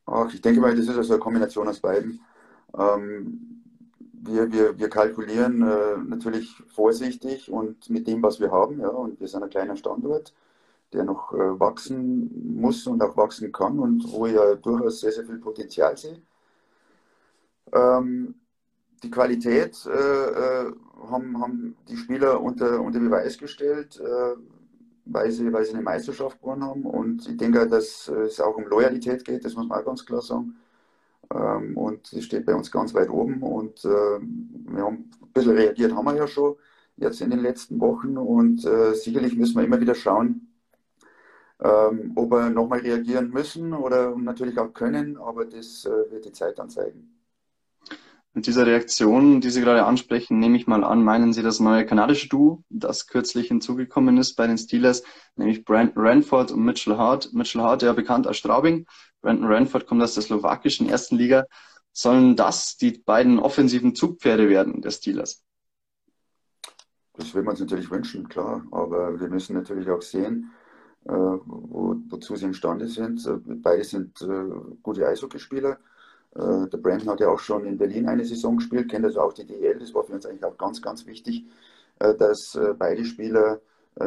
Ach, 0.05 0.33
ich 0.33 0.41
denke 0.41 0.61
mal, 0.61 0.75
das 0.75 0.87
ist 0.87 0.97
also 0.97 1.13
eine 1.13 1.21
Kombination 1.21 1.67
aus 1.67 1.79
beiden. 1.81 2.21
Ähm, 2.77 3.63
wir, 4.13 4.51
wir, 4.51 4.79
wir 4.79 4.89
kalkulieren 4.89 5.61
äh, 5.61 5.97
natürlich 5.97 6.55
vorsichtig 6.67 7.51
und 7.51 7.89
mit 7.89 8.07
dem, 8.07 8.23
was 8.23 8.39
wir 8.39 8.51
haben. 8.51 8.79
Ja, 8.79 8.89
und 8.89 9.19
wir 9.19 9.27
sind 9.27 9.43
ein 9.43 9.49
kleiner 9.49 9.75
Standort, 9.75 10.33
der 10.93 11.03
noch 11.03 11.33
äh, 11.33 11.59
wachsen 11.59 12.59
muss 12.59 12.87
und 12.87 13.01
auch 13.01 13.17
wachsen 13.17 13.51
kann 13.51 13.79
und 13.79 14.11
wo 14.11 14.25
ich 14.25 14.33
ja 14.33 14.55
durchaus 14.55 15.01
sehr, 15.01 15.11
sehr 15.11 15.25
viel 15.25 15.39
Potenzial 15.39 15.97
sehe. 15.97 16.21
Ähm, 17.73 18.35
die 19.03 19.11
Qualität 19.11 19.85
äh, 19.85 19.89
äh 19.89 20.71
haben, 21.11 21.39
haben 21.39 21.77
die 21.87 21.95
Spieler 21.95 22.41
unter, 22.41 22.81
unter 22.81 22.99
Beweis 22.99 23.37
gestellt. 23.37 23.99
Äh, 23.99 24.35
weil 25.09 25.31
sie, 25.31 25.51
weil 25.51 25.65
sie 25.65 25.73
eine 25.73 25.81
Meisterschaft 25.81 26.41
gewonnen 26.41 26.63
haben. 26.63 26.85
Und 26.85 27.27
ich 27.27 27.37
denke, 27.37 27.67
dass 27.67 28.07
es 28.07 28.39
auch 28.39 28.57
um 28.57 28.65
Loyalität 28.65 29.25
geht, 29.25 29.45
das 29.45 29.55
muss 29.55 29.67
man 29.67 29.79
auch 29.79 29.85
ganz 29.85 30.05
klar 30.05 30.21
sagen. 30.21 30.55
Ähm, 31.33 31.77
und 31.77 32.13
das 32.13 32.23
steht 32.23 32.45
bei 32.45 32.55
uns 32.55 32.71
ganz 32.71 32.93
weit 32.93 33.09
oben. 33.09 33.41
Und 33.41 33.83
äh, 33.85 34.19
wir 34.19 34.83
haben 34.83 35.09
ein 35.21 35.31
bisschen 35.33 35.55
reagiert, 35.55 35.93
haben 35.93 36.05
wir 36.05 36.15
ja 36.15 36.27
schon 36.27 36.55
jetzt 36.97 37.21
in 37.21 37.29
den 37.29 37.39
letzten 37.39 37.79
Wochen. 37.79 38.17
Und 38.17 38.65
äh, 38.65 38.93
sicherlich 38.93 39.35
müssen 39.35 39.55
wir 39.55 39.63
immer 39.63 39.79
wieder 39.79 39.95
schauen, 39.95 40.47
ähm, 41.59 42.13
ob 42.15 42.31
wir 42.31 42.49
nochmal 42.49 42.79
reagieren 42.79 43.29
müssen 43.29 43.73
oder 43.73 44.15
natürlich 44.15 44.57
auch 44.59 44.73
können. 44.73 45.17
Aber 45.17 45.45
das 45.45 45.85
äh, 45.85 46.11
wird 46.11 46.25
die 46.25 46.31
Zeit 46.31 46.59
dann 46.59 46.69
zeigen. 46.69 47.16
Mit 48.37 48.45
dieser 48.45 48.67
Reaktion, 48.67 49.41
die 49.41 49.49
Sie 49.49 49.61
gerade 49.61 49.83
ansprechen, 49.83 50.37
nehme 50.37 50.57
ich 50.57 50.67
mal 50.67 50.83
an, 50.83 51.03
meinen 51.03 51.33
Sie 51.33 51.41
das 51.41 51.59
neue 51.59 51.87
kanadische 51.87 52.29
Duo, 52.29 52.63
das 52.69 53.07
kürzlich 53.07 53.47
hinzugekommen 53.47 54.19
ist 54.19 54.35
bei 54.35 54.45
den 54.45 54.59
Steelers, 54.59 55.01
nämlich 55.37 55.65
Brandon 55.65 56.05
Ranford 56.05 56.51
und 56.51 56.63
Mitchell 56.63 56.97
Hart. 56.97 57.33
Mitchell 57.33 57.63
Hart, 57.63 57.81
ja 57.81 57.93
bekannt 57.93 58.27
als 58.27 58.37
Straubing. 58.37 58.85
Brandon 59.21 59.51
Ranford 59.51 59.87
kommt 59.87 60.03
aus 60.03 60.13
der 60.13 60.21
slowakischen 60.21 60.87
ersten 60.87 61.15
Liga. 61.15 61.47
Sollen 61.93 62.35
das 62.35 62.77
die 62.77 62.91
beiden 62.91 63.39
offensiven 63.39 63.95
Zugpferde 63.95 64.49
werden 64.49 64.83
der 64.83 64.91
Steelers? 64.91 65.43
Das 67.13 67.33
würden 67.33 67.47
wir 67.47 67.51
uns 67.53 67.59
natürlich 67.59 67.89
wünschen, 67.89 68.29
klar. 68.29 68.63
Aber 68.69 69.19
wir 69.19 69.29
müssen 69.29 69.55
natürlich 69.55 69.89
auch 69.89 70.03
sehen, 70.03 70.51
äh, 71.05 71.11
wo, 71.11 71.95
wozu 72.07 72.35
sie 72.35 72.45
imstande 72.45 72.87
sind. 72.87 73.19
Beide 73.63 73.83
sind 73.83 74.21
äh, 74.21 74.43
gute 74.83 75.07
Eishockeyspieler. 75.07 75.79
Äh, 76.35 76.67
der 76.69 76.77
Brandon 76.77 77.09
hat 77.09 77.19
ja 77.19 77.29
auch 77.29 77.39
schon 77.39 77.65
in 77.65 77.77
Berlin 77.77 78.07
eine 78.07 78.25
Saison 78.25 78.57
gespielt, 78.57 78.89
kennt 78.89 79.05
also 79.05 79.21
auch 79.21 79.33
die 79.33 79.45
DEL. 79.45 79.79
Das 79.79 79.93
war 79.93 80.03
für 80.03 80.13
uns 80.13 80.25
eigentlich 80.25 80.45
auch 80.45 80.57
ganz, 80.57 80.81
ganz 80.81 81.05
wichtig, 81.05 81.45
äh, 81.99 82.15
dass 82.15 82.55
äh, 82.55 82.73
beide 82.77 83.05
Spieler 83.05 83.61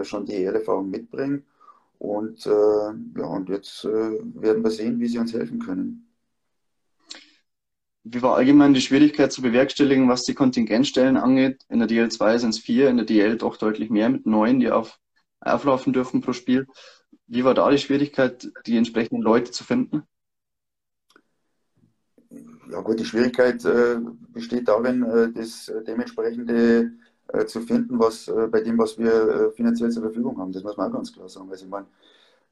schon 0.05 0.25
DEL-Erfahrung 0.25 0.89
mitbringen. 0.89 1.45
Und 1.99 2.45
ja, 2.45 3.27
und 3.27 3.49
jetzt 3.49 3.83
werden 3.83 4.63
wir 4.63 4.71
sehen, 4.71 5.01
wie 5.01 5.09
sie 5.09 5.19
uns 5.19 5.33
helfen 5.33 5.59
können. 5.59 6.09
Wie 8.05 8.23
war 8.23 8.37
allgemein 8.37 8.73
die 8.73 8.81
Schwierigkeit 8.81 9.33
zu 9.33 9.43
bewerkstelligen, 9.43 10.09
was 10.09 10.23
die 10.23 10.35
Kontingentstellen 10.35 11.17
angeht? 11.17 11.65
In 11.69 11.81
der 11.81 11.89
DL2 11.89 12.39
sind 12.39 12.51
es 12.51 12.61
vier, 12.61 12.89
in 12.89 12.99
der 12.99 13.07
DL 13.07 13.37
doch 13.37 13.57
deutlich 13.57 13.91
mehr 13.91 14.09
mit 14.09 14.27
neun, 14.27 14.61
die 14.61 14.71
auf, 14.71 15.01
auflaufen 15.41 15.93
dürfen 15.93 16.21
pro 16.21 16.33
Spiel. 16.33 16.69
Wie 17.27 17.43
war 17.43 17.55
da 17.55 17.69
die 17.69 17.79
Schwierigkeit, 17.79 18.49
die 18.67 18.77
entsprechenden 18.77 19.23
Leute 19.23 19.51
zu 19.51 19.65
finden? 19.65 20.05
Ja 22.71 22.81
gut, 22.81 23.01
die 23.01 23.05
Schwierigkeit 23.05 23.65
äh, 23.65 23.99
besteht 24.33 24.69
darin, 24.69 25.03
äh, 25.03 25.33
das 25.33 25.73
dementsprechende 25.87 26.93
äh, 27.33 27.47
zu 27.47 27.61
finden, 27.61 27.99
was 27.99 28.29
äh, 28.29 28.49
bei 28.49 28.61
dem, 28.61 28.79
was 28.79 28.99
wir 28.99 29.13
äh, 29.13 29.51
finanziell 29.53 29.91
zur 29.91 30.03
Verfügung 30.03 30.39
haben. 30.39 30.53
Das 30.53 30.63
muss 30.63 30.77
man 30.77 30.89
auch 30.89 30.95
ganz 30.95 31.13
klar 31.13 31.29
sagen. 31.29 31.51
Also 31.51 31.65
ich 31.65 31.71
meine, 31.71 31.87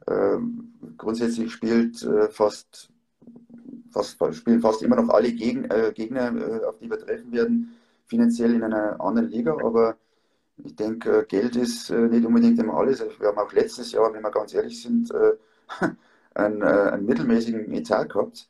ähm, 0.07 0.73
grundsätzlich 0.97 1.53
spielt 1.53 2.03
äh, 2.03 2.29
fast, 2.29 2.91
fast, 3.91 4.19
spielen 4.35 4.61
fast 4.61 4.83
immer 4.83 4.97
noch 4.97 5.09
alle 5.09 5.33
Gegen, 5.33 5.69
Gegner, 5.95 6.33
auf 6.69 6.79
die 6.79 6.91
wir 6.91 6.99
treffen 6.99 7.33
werden, 7.33 7.75
finanziell 8.07 8.55
in 8.55 8.63
einer 8.63 9.01
anderen 9.01 9.29
Liga, 9.29 9.53
aber 9.53 9.97
ich 10.65 10.77
denke, 10.77 11.25
Geld 11.29 11.57
ist 11.57 11.91
nicht 11.91 12.27
unbedingt 12.27 12.59
immer 12.59 12.75
alles. 12.75 13.03
Wir 13.19 13.29
haben 13.29 13.39
auch 13.39 13.53
letztes 13.53 13.93
Jahr, 13.93 14.13
wenn 14.13 14.23
wir 14.23 14.31
ganz 14.31 14.55
ehrlich 14.55 14.83
sind, 14.83 15.13
einen, 16.35 16.63
einen 16.63 17.07
mittelmäßigen 17.07 17.73
Etat 17.73 18.05
gehabt 18.05 18.49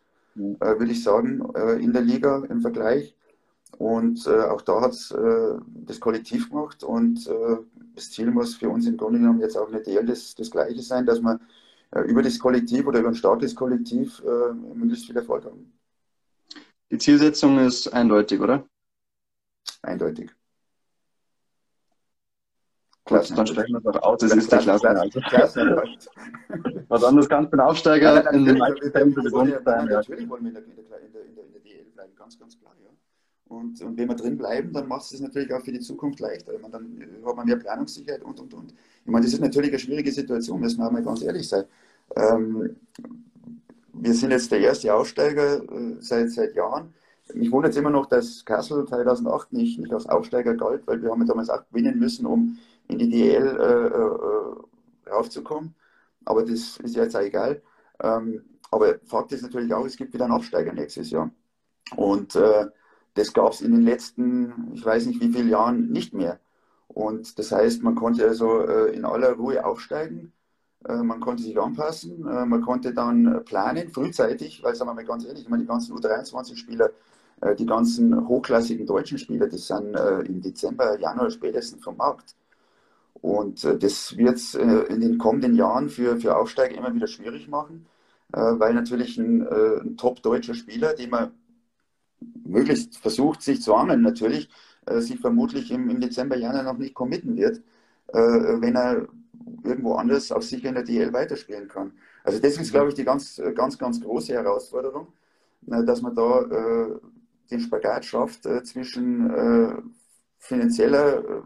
äh, 0.61 0.79
würde 0.79 0.92
ich 0.92 1.03
sagen, 1.03 1.42
äh, 1.55 1.83
in 1.83 1.92
der 1.92 2.03
Liga 2.03 2.44
im 2.48 2.61
Vergleich. 2.61 3.14
Und 3.77 4.27
äh, 4.27 4.40
auch 4.42 4.62
da 4.62 4.81
hat 4.81 4.92
es 4.92 5.11
äh, 5.11 5.55
das 5.66 6.01
Kollektiv 6.01 6.48
gemacht 6.48 6.83
und 6.83 7.27
äh, 7.27 7.57
das 7.94 8.11
Ziel 8.11 8.31
muss 8.31 8.57
für 8.57 8.70
uns 8.70 8.87
im 8.87 8.96
Grunde 8.96 9.18
genommen 9.18 9.40
jetzt 9.40 9.57
auch 9.57 9.70
nicht 9.70 9.87
eher 9.87 10.03
das, 10.03 10.35
das 10.35 10.51
Gleiche 10.51 10.83
sein, 10.83 11.05
dass 11.05 11.20
wir 11.20 11.38
äh, 11.90 12.01
über 12.01 12.22
das 12.22 12.38
Kollektiv 12.38 12.87
oder 12.87 13.01
über 13.01 13.09
ein 13.09 13.14
starkes 13.14 13.55
Kollektiv 13.55 14.22
möglichst 14.74 15.07
viel 15.07 15.16
Erfolg 15.16 15.44
haben. 15.44 15.72
Die 16.90 16.98
Zielsetzung 16.98 17.59
ist 17.59 17.88
eindeutig, 17.88 18.40
oder? 18.40 18.66
Eindeutig. 19.83 20.31
Klasse, 23.09 23.35
dann 23.35 23.47
sprechen 23.47 23.73
wir 23.73 23.81
doch 23.81 24.03
aus, 24.03 24.21
das, 24.21 24.31
das 24.31 24.38
ist 24.38 24.53
der 24.53 24.59
Klasse. 24.59 24.88
Also. 24.88 26.11
Was 26.88 27.05
anderes 27.05 27.29
kannst 27.29 27.53
du 27.53 27.57
den 27.57 27.61
Aufsteiger 27.61 28.23
ja, 28.23 28.31
in 28.31 28.44
den. 28.44 28.59
Natürlich 28.59 29.33
wollen 29.33 29.49
wir 29.49 29.59
in 29.59 30.55
der, 30.55 30.62
DL 31.64 31.85
bleiben, 31.94 32.12
ganz, 32.16 32.38
ganz 32.38 32.59
klar. 32.59 32.75
Ja. 32.83 32.90
Und, 33.49 33.81
und 33.81 33.97
wenn 33.97 34.09
wir 34.09 34.14
drin 34.14 34.37
bleiben, 34.37 34.73
dann 34.73 34.87
macht 34.87 35.11
es 35.11 35.21
natürlich 35.21 35.53
auch 35.53 35.62
für 35.62 35.73
die 35.73 35.81
Zukunft 35.81 36.21
leichter. 36.21 36.53
Meine, 36.61 36.73
dann 36.73 37.03
hat 37.25 37.37
man 37.37 37.47
mehr 37.47 37.57
Planungssicherheit 37.57 38.23
und, 38.23 38.38
und, 38.40 38.53
und. 38.53 38.75
Ich 39.05 39.11
meine, 39.11 39.25
das 39.25 39.33
ist 39.33 39.40
natürlich 39.40 39.71
eine 39.71 39.79
schwierige 39.79 40.12
Situation, 40.12 40.61
müssen 40.61 40.79
wir 40.79 40.90
mal 40.90 41.03
ganz 41.03 41.23
ehrlich 41.23 41.49
sein. 41.49 41.64
Ähm, 42.14 42.77
wir 43.94 44.14
sind 44.14 44.31
jetzt 44.31 44.53
der 44.53 44.61
erste 44.61 44.94
Aussteiger 44.94 45.62
äh, 45.62 45.97
seit, 46.01 46.31
seit 46.31 46.55
Jahren. 46.55 46.92
Mich 47.35 47.51
wundert 47.51 47.73
es 47.73 47.79
immer 47.79 47.90
noch, 47.90 48.07
dass 48.07 48.44
Kassel 48.44 48.87
2008 48.87 49.53
nicht, 49.53 49.79
nicht 49.79 49.92
als 49.92 50.07
Aufsteiger 50.07 50.55
galt, 50.55 50.87
weil 50.87 51.03
wir 51.03 51.11
haben 51.11 51.27
damals 51.27 51.51
auch 51.51 51.62
gewinnen 51.68 51.99
müssen, 51.99 52.27
um 52.27 52.59
in 52.88 52.98
die 52.98 53.09
DL 53.09 53.46
äh, 53.46 55.11
äh, 55.11 55.12
raufzukommen. 55.12 55.74
Aber 56.24 56.42
das 56.42 56.79
ist 56.79 56.96
jetzt 56.96 57.16
auch 57.16 57.20
egal. 57.20 57.62
Ähm, 58.03 58.44
aber 58.70 58.98
Fakt 59.05 59.33
ist 59.33 59.42
natürlich 59.42 59.72
auch, 59.72 59.87
es 59.87 59.96
gibt 59.96 60.12
wieder 60.12 60.24
einen 60.24 60.35
Absteiger 60.35 60.72
nächstes 60.72 61.11
Jahr. 61.11 61.31
Und 61.96 62.37
äh, 62.37 62.66
das 63.14 63.33
gab 63.33 63.53
es 63.53 63.61
in 63.62 63.72
den 63.72 63.83
letzten, 63.83 64.72
ich 64.74 64.85
weiß 64.85 65.07
nicht 65.07 65.20
wie 65.20 65.33
viele 65.33 65.51
Jahren, 65.51 65.90
nicht 65.90 66.14
mehr. 66.14 66.38
Und 66.88 67.38
das 67.38 67.53
heißt, 67.53 67.83
man 67.83 67.94
konnte 67.94 68.27
also 68.27 68.61
äh, 68.66 68.94
in 68.94 69.05
aller 69.05 69.33
Ruhe 69.33 69.64
aufsteigen, 69.64 70.33
äh, 70.85 70.96
man 70.96 71.20
konnte 71.20 71.42
sich 71.42 71.59
anpassen, 71.59 72.27
äh, 72.27 72.46
man 72.46 72.62
konnte 72.62 72.94
dann 72.94 73.44
planen, 73.44 73.90
frühzeitig, 73.90 74.62
weil, 74.62 74.74
sagen 74.74 74.90
wir 74.90 74.94
mal 74.94 75.05
ganz 75.05 75.24
ehrlich, 75.24 75.42
ich 75.42 75.48
meine, 75.48 75.62
die 75.62 75.68
ganzen 75.68 75.96
U23-Spieler, 75.96 76.90
äh, 77.40 77.55
die 77.57 77.66
ganzen 77.66 78.29
hochklassigen 78.29 78.87
deutschen 78.87 79.18
Spieler, 79.18 79.48
die 79.48 79.59
sind 79.59 79.94
im 79.96 80.40
Dezember, 80.40 80.98
Januar 80.98 81.31
spätestens 81.31 81.83
vom 81.83 81.96
Markt. 81.96 82.35
Und 83.20 83.64
äh, 83.64 83.78
das 83.78 84.16
wird 84.16 84.37
es 84.37 84.54
äh, 84.54 84.64
in 84.64 85.00
den 85.00 85.18
kommenden 85.18 85.54
Jahren 85.54 85.88
für, 85.88 86.18
für 86.18 86.37
Aufsteiger 86.37 86.76
immer 86.76 86.94
wieder 86.94 87.07
schwierig 87.07 87.48
machen, 87.48 87.87
äh, 88.33 88.38
weil 88.38 88.74
natürlich 88.74 89.18
ein, 89.18 89.46
ein 89.46 89.96
top-deutscher 89.96 90.54
Spieler, 90.54 90.94
den 90.94 91.11
man 91.11 91.33
möglichst 92.44 92.98
versucht, 92.98 93.42
sich 93.42 93.62
zu 93.62 93.74
angeln, 93.74 94.02
natürlich, 94.02 94.48
sich 94.87 95.20
vermutlich 95.20 95.70
im, 95.70 95.90
im 95.90 96.00
Dezember, 96.00 96.37
Januar 96.37 96.62
noch 96.62 96.78
nicht 96.78 96.94
committen 96.94 97.37
wird, 97.37 97.61
wenn 98.11 98.74
er 98.74 99.07
irgendwo 99.62 99.94
anders 99.94 100.33
auch 100.33 100.40
sicher 100.40 100.70
in 100.70 100.74
der 100.76 100.83
DL 100.83 101.12
weiterspielen 101.12 101.68
kann. 101.68 101.92
Also 102.24 102.38
das 102.38 102.57
ist, 102.57 102.72
glaube 102.72 102.88
ich, 102.88 102.94
die 102.94 103.04
ganz, 103.04 103.40
ganz, 103.54 103.76
ganz 103.76 104.00
große 104.00 104.33
Herausforderung, 104.33 105.09
dass 105.61 106.00
man 106.00 106.14
da 106.14 106.98
den 107.50 107.61
Spagat 107.61 108.04
schafft 108.04 108.46
äh, 108.46 108.62
zwischen 108.62 109.31
äh, 109.31 109.74
finanzieller 110.38 111.18
äh, 111.18 111.42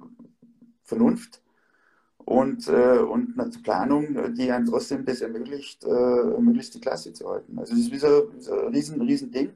Vernunft 0.82 1.41
und, 2.24 2.68
äh, 2.68 2.98
und 2.98 3.38
einer 3.38 3.50
Planung, 3.62 4.34
die 4.34 4.50
einem 4.50 4.66
trotzdem 4.66 5.04
das 5.04 5.20
ermöglicht, 5.20 5.84
äh, 5.84 6.40
möglichst 6.40 6.74
die 6.74 6.80
Klasse 6.80 7.12
zu 7.12 7.28
halten. 7.28 7.58
Also 7.58 7.74
das 7.74 7.82
ist 7.82 7.92
wie 7.92 7.98
so, 7.98 8.30
so 8.38 8.54
ein 8.54 8.74
riesen, 8.74 9.00
riesen 9.00 9.30
Ding. 9.30 9.50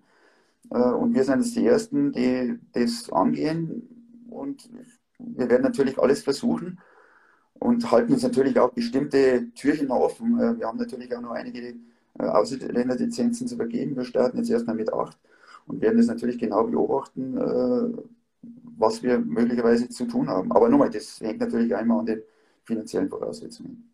Äh, 0.70 0.78
und 0.78 1.14
wir 1.14 1.24
sind 1.24 1.40
jetzt 1.42 1.56
die 1.56 1.66
Ersten, 1.66 2.12
die 2.12 2.58
das 2.72 3.10
angehen. 3.12 3.88
Und 4.30 4.68
wir 5.18 5.48
werden 5.48 5.62
natürlich 5.62 5.98
alles 5.98 6.22
versuchen 6.22 6.78
und 7.58 7.90
halten 7.90 8.12
uns 8.12 8.22
natürlich 8.22 8.58
auch 8.58 8.70
bestimmte 8.72 9.48
Türchen 9.54 9.90
offen. 9.90 10.38
Äh, 10.38 10.58
wir 10.58 10.66
haben 10.66 10.78
natürlich 10.78 11.14
auch 11.14 11.20
noch 11.20 11.32
einige 11.32 11.74
äh, 12.18 12.22
Ausländerlizenzen 12.22 13.46
zu 13.46 13.56
vergeben. 13.56 13.96
Wir 13.96 14.04
starten 14.04 14.38
jetzt 14.38 14.50
erstmal 14.50 14.76
mit 14.76 14.92
acht 14.92 15.18
und 15.66 15.80
werden 15.80 15.98
das 15.98 16.06
natürlich 16.06 16.38
genau 16.38 16.64
beobachten, 16.64 17.36
äh, 17.36 18.02
was 18.78 19.02
wir 19.02 19.18
möglicherweise 19.18 19.88
zu 19.88 20.04
tun 20.06 20.28
haben. 20.28 20.52
Aber 20.52 20.68
nochmal, 20.68 20.90
das 20.90 21.20
hängt 21.20 21.40
natürlich 21.40 21.74
einmal 21.74 22.00
an 22.00 22.06
den 22.06 22.22
finanziellen 22.66 23.08
Voraussetzungen. 23.08 23.92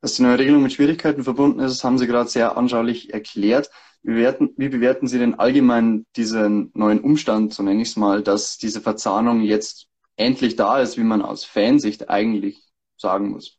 Dass 0.00 0.14
die 0.14 0.22
neue 0.22 0.38
Regelung 0.38 0.62
mit 0.62 0.72
Schwierigkeiten 0.72 1.24
verbunden 1.24 1.58
ist, 1.60 1.82
haben 1.82 1.98
Sie 1.98 2.06
gerade 2.06 2.30
sehr 2.30 2.56
anschaulich 2.56 3.12
erklärt. 3.12 3.70
Wie 4.02 4.12
bewerten, 4.12 4.54
wie 4.56 4.68
bewerten 4.68 5.08
Sie 5.08 5.18
denn 5.18 5.34
allgemein 5.34 6.06
diesen 6.14 6.70
neuen 6.74 7.00
Umstand, 7.00 7.52
so 7.52 7.64
nenne 7.64 7.82
ich 7.82 7.88
es 7.88 7.96
mal, 7.96 8.22
dass 8.22 8.58
diese 8.58 8.80
Verzahnung 8.80 9.40
jetzt 9.40 9.88
endlich 10.16 10.54
da 10.54 10.80
ist, 10.80 10.96
wie 10.96 11.04
man 11.04 11.20
aus 11.20 11.44
Fansicht 11.44 12.08
eigentlich 12.08 12.62
sagen 12.96 13.30
muss? 13.30 13.58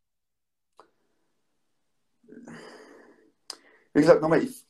Wie 3.93 4.01
gesagt, 4.01 4.21
nochmal, 4.21 4.43
ich, 4.43 4.65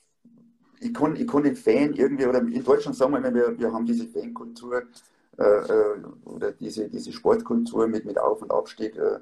ich, 0.79 0.93
kann, 0.93 1.15
ich 1.15 1.27
kann 1.27 1.43
den 1.43 1.55
Fan 1.55 1.93
irgendwie, 1.93 2.25
oder 2.25 2.39
in 2.39 2.63
Deutschland 2.63 2.97
sagen 2.97 3.13
wir, 3.13 3.33
wir, 3.33 3.59
wir 3.59 3.71
haben 3.71 3.85
diese 3.85 4.07
Fankultur 4.07 4.87
oder 6.25 6.51
diese, 6.51 6.89
diese 6.89 7.11
Sportkultur 7.11 7.87
mit, 7.87 8.05
mit 8.05 8.17
Auf- 8.17 8.41
und 8.41 8.51
Abstieg. 8.51 8.95
Äh, 8.97 9.19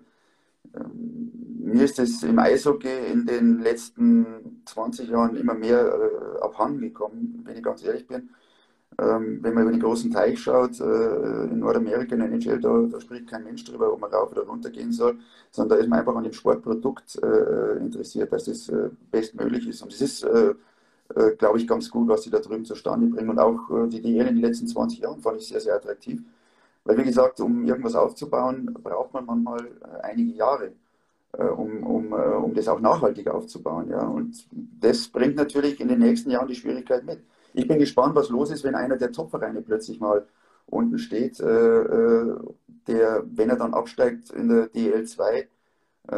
ähm, 0.75 1.32
mir 1.60 1.84
ist 1.84 1.99
es 1.99 2.23
im 2.23 2.39
Eishockey 2.39 3.12
in 3.12 3.25
den 3.25 3.60
letzten 3.60 4.62
20 4.65 5.10
Jahren 5.10 5.36
immer 5.36 5.53
mehr 5.53 5.80
äh, 5.80 6.41
abhanden 6.41 6.82
gekommen, 6.82 7.41
wenn 7.45 7.58
ich 7.58 7.63
ganz 7.63 7.84
ehrlich 7.84 8.08
bin. 8.08 8.30
Ähm, 8.99 9.39
wenn 9.43 9.53
man 9.53 9.63
über 9.63 9.71
den 9.71 9.82
großen 9.82 10.12
Teich 10.12 10.39
schaut, 10.39 10.80
äh, 10.80 11.43
in 11.43 11.60
Nordamerika, 11.60 12.15
in 12.15 12.21
NHL, 12.21 12.60
da, 12.60 12.88
da, 12.89 12.99
spricht 12.99 13.27
kein 13.27 13.43
Mensch 13.43 13.63
darüber, 13.65 13.93
ob 13.93 13.99
man 13.99 14.12
rauf 14.12 14.32
oder 14.32 14.43
runter 14.43 14.71
gehen 14.71 14.91
soll, 14.91 15.19
sondern 15.51 15.77
da 15.77 15.84
ist 15.84 15.89
man 15.89 15.99
einfach 15.99 16.15
an 16.15 16.23
dem 16.23 16.34
Sportprodukt 16.34 17.19
äh, 17.21 17.77
interessiert, 17.77 18.32
dass 18.32 18.45
das 18.45 18.69
äh, 18.69 18.89
bestmöglich 19.12 19.67
ist. 19.67 19.84
Und 19.84 19.93
es 19.93 20.01
ist, 20.01 20.25
äh, 21.15 21.20
äh, 21.20 21.36
glaube 21.36 21.58
ich, 21.60 21.67
ganz 21.67 21.89
gut, 21.89 22.08
was 22.08 22.24
sie 22.24 22.30
da 22.30 22.39
drüben 22.39 22.65
zustande 22.65 23.08
bringen. 23.08 23.30
Und 23.30 23.39
auch 23.39 23.70
äh, 23.70 23.88
die 23.88 24.02
DL 24.02 24.28
in 24.28 24.36
den 24.36 24.43
letzten 24.43 24.67
20 24.67 25.00
Jahren 25.00 25.22
fand 25.22 25.41
ich 25.41 25.48
sehr, 25.48 25.62
sehr 25.62 25.76
attraktiv. 25.76 26.22
Weil, 26.84 26.98
wie 26.98 27.04
gesagt, 27.04 27.39
um 27.39 27.65
irgendwas 27.65 27.96
aufzubauen, 27.96 28.74
braucht 28.82 29.13
man 29.13 29.26
manchmal 29.26 29.67
einige 30.04 30.34
Jahre. 30.34 30.72
Um, 31.34 31.84
um, 31.84 32.13
um 32.13 32.54
das 32.56 32.70
auch 32.70 32.80
nachhaltig 32.80 33.28
aufzubauen. 33.28 33.89
Ja. 33.89 34.08
Und 34.08 34.48
das 34.80 35.10
bringt 35.10 35.36
natürlich 35.36 35.80
in 35.80 35.89
den 35.89 36.00
nächsten 36.00 36.32
Jahren 36.32 36.48
die 36.48 36.56
Schwierigkeit 36.56 37.06
mit 37.06 37.20
ich 37.58 37.67
bin 37.67 37.80
gespannt, 37.80 38.13
was 38.15 38.30
los 38.30 38.52
ist, 38.52 38.63
wenn 38.63 38.76
einer 38.76 38.98
der 38.98 39.12
Top-Vereine 39.12 39.63
plötzlich 39.63 40.00
mal 40.00 40.28
unten 40.67 41.00
steht, 41.00 41.39
äh, 41.39 41.46
äh 41.46 42.36
der, 42.88 43.24
wenn 43.34 43.50
er 43.50 43.58
dann 43.58 43.74
absteigt 43.74 44.30
in 44.30 44.48
der 44.48 44.72
DL2, 44.72 45.22
äh, 45.32 45.48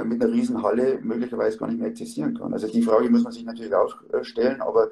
mit 0.03 0.21
einer 0.21 0.31
Riesenhalle 0.31 0.99
möglicherweise 1.01 1.57
gar 1.57 1.67
nicht 1.67 1.79
mehr 1.79 1.89
existieren 1.89 2.37
kann. 2.37 2.53
Also 2.53 2.67
die 2.67 2.81
Frage 2.81 3.09
muss 3.09 3.23
man 3.23 3.33
sich 3.33 3.43
natürlich 3.43 3.73
auch 3.73 3.95
äh, 4.13 4.23
stellen, 4.23 4.61
aber 4.61 4.91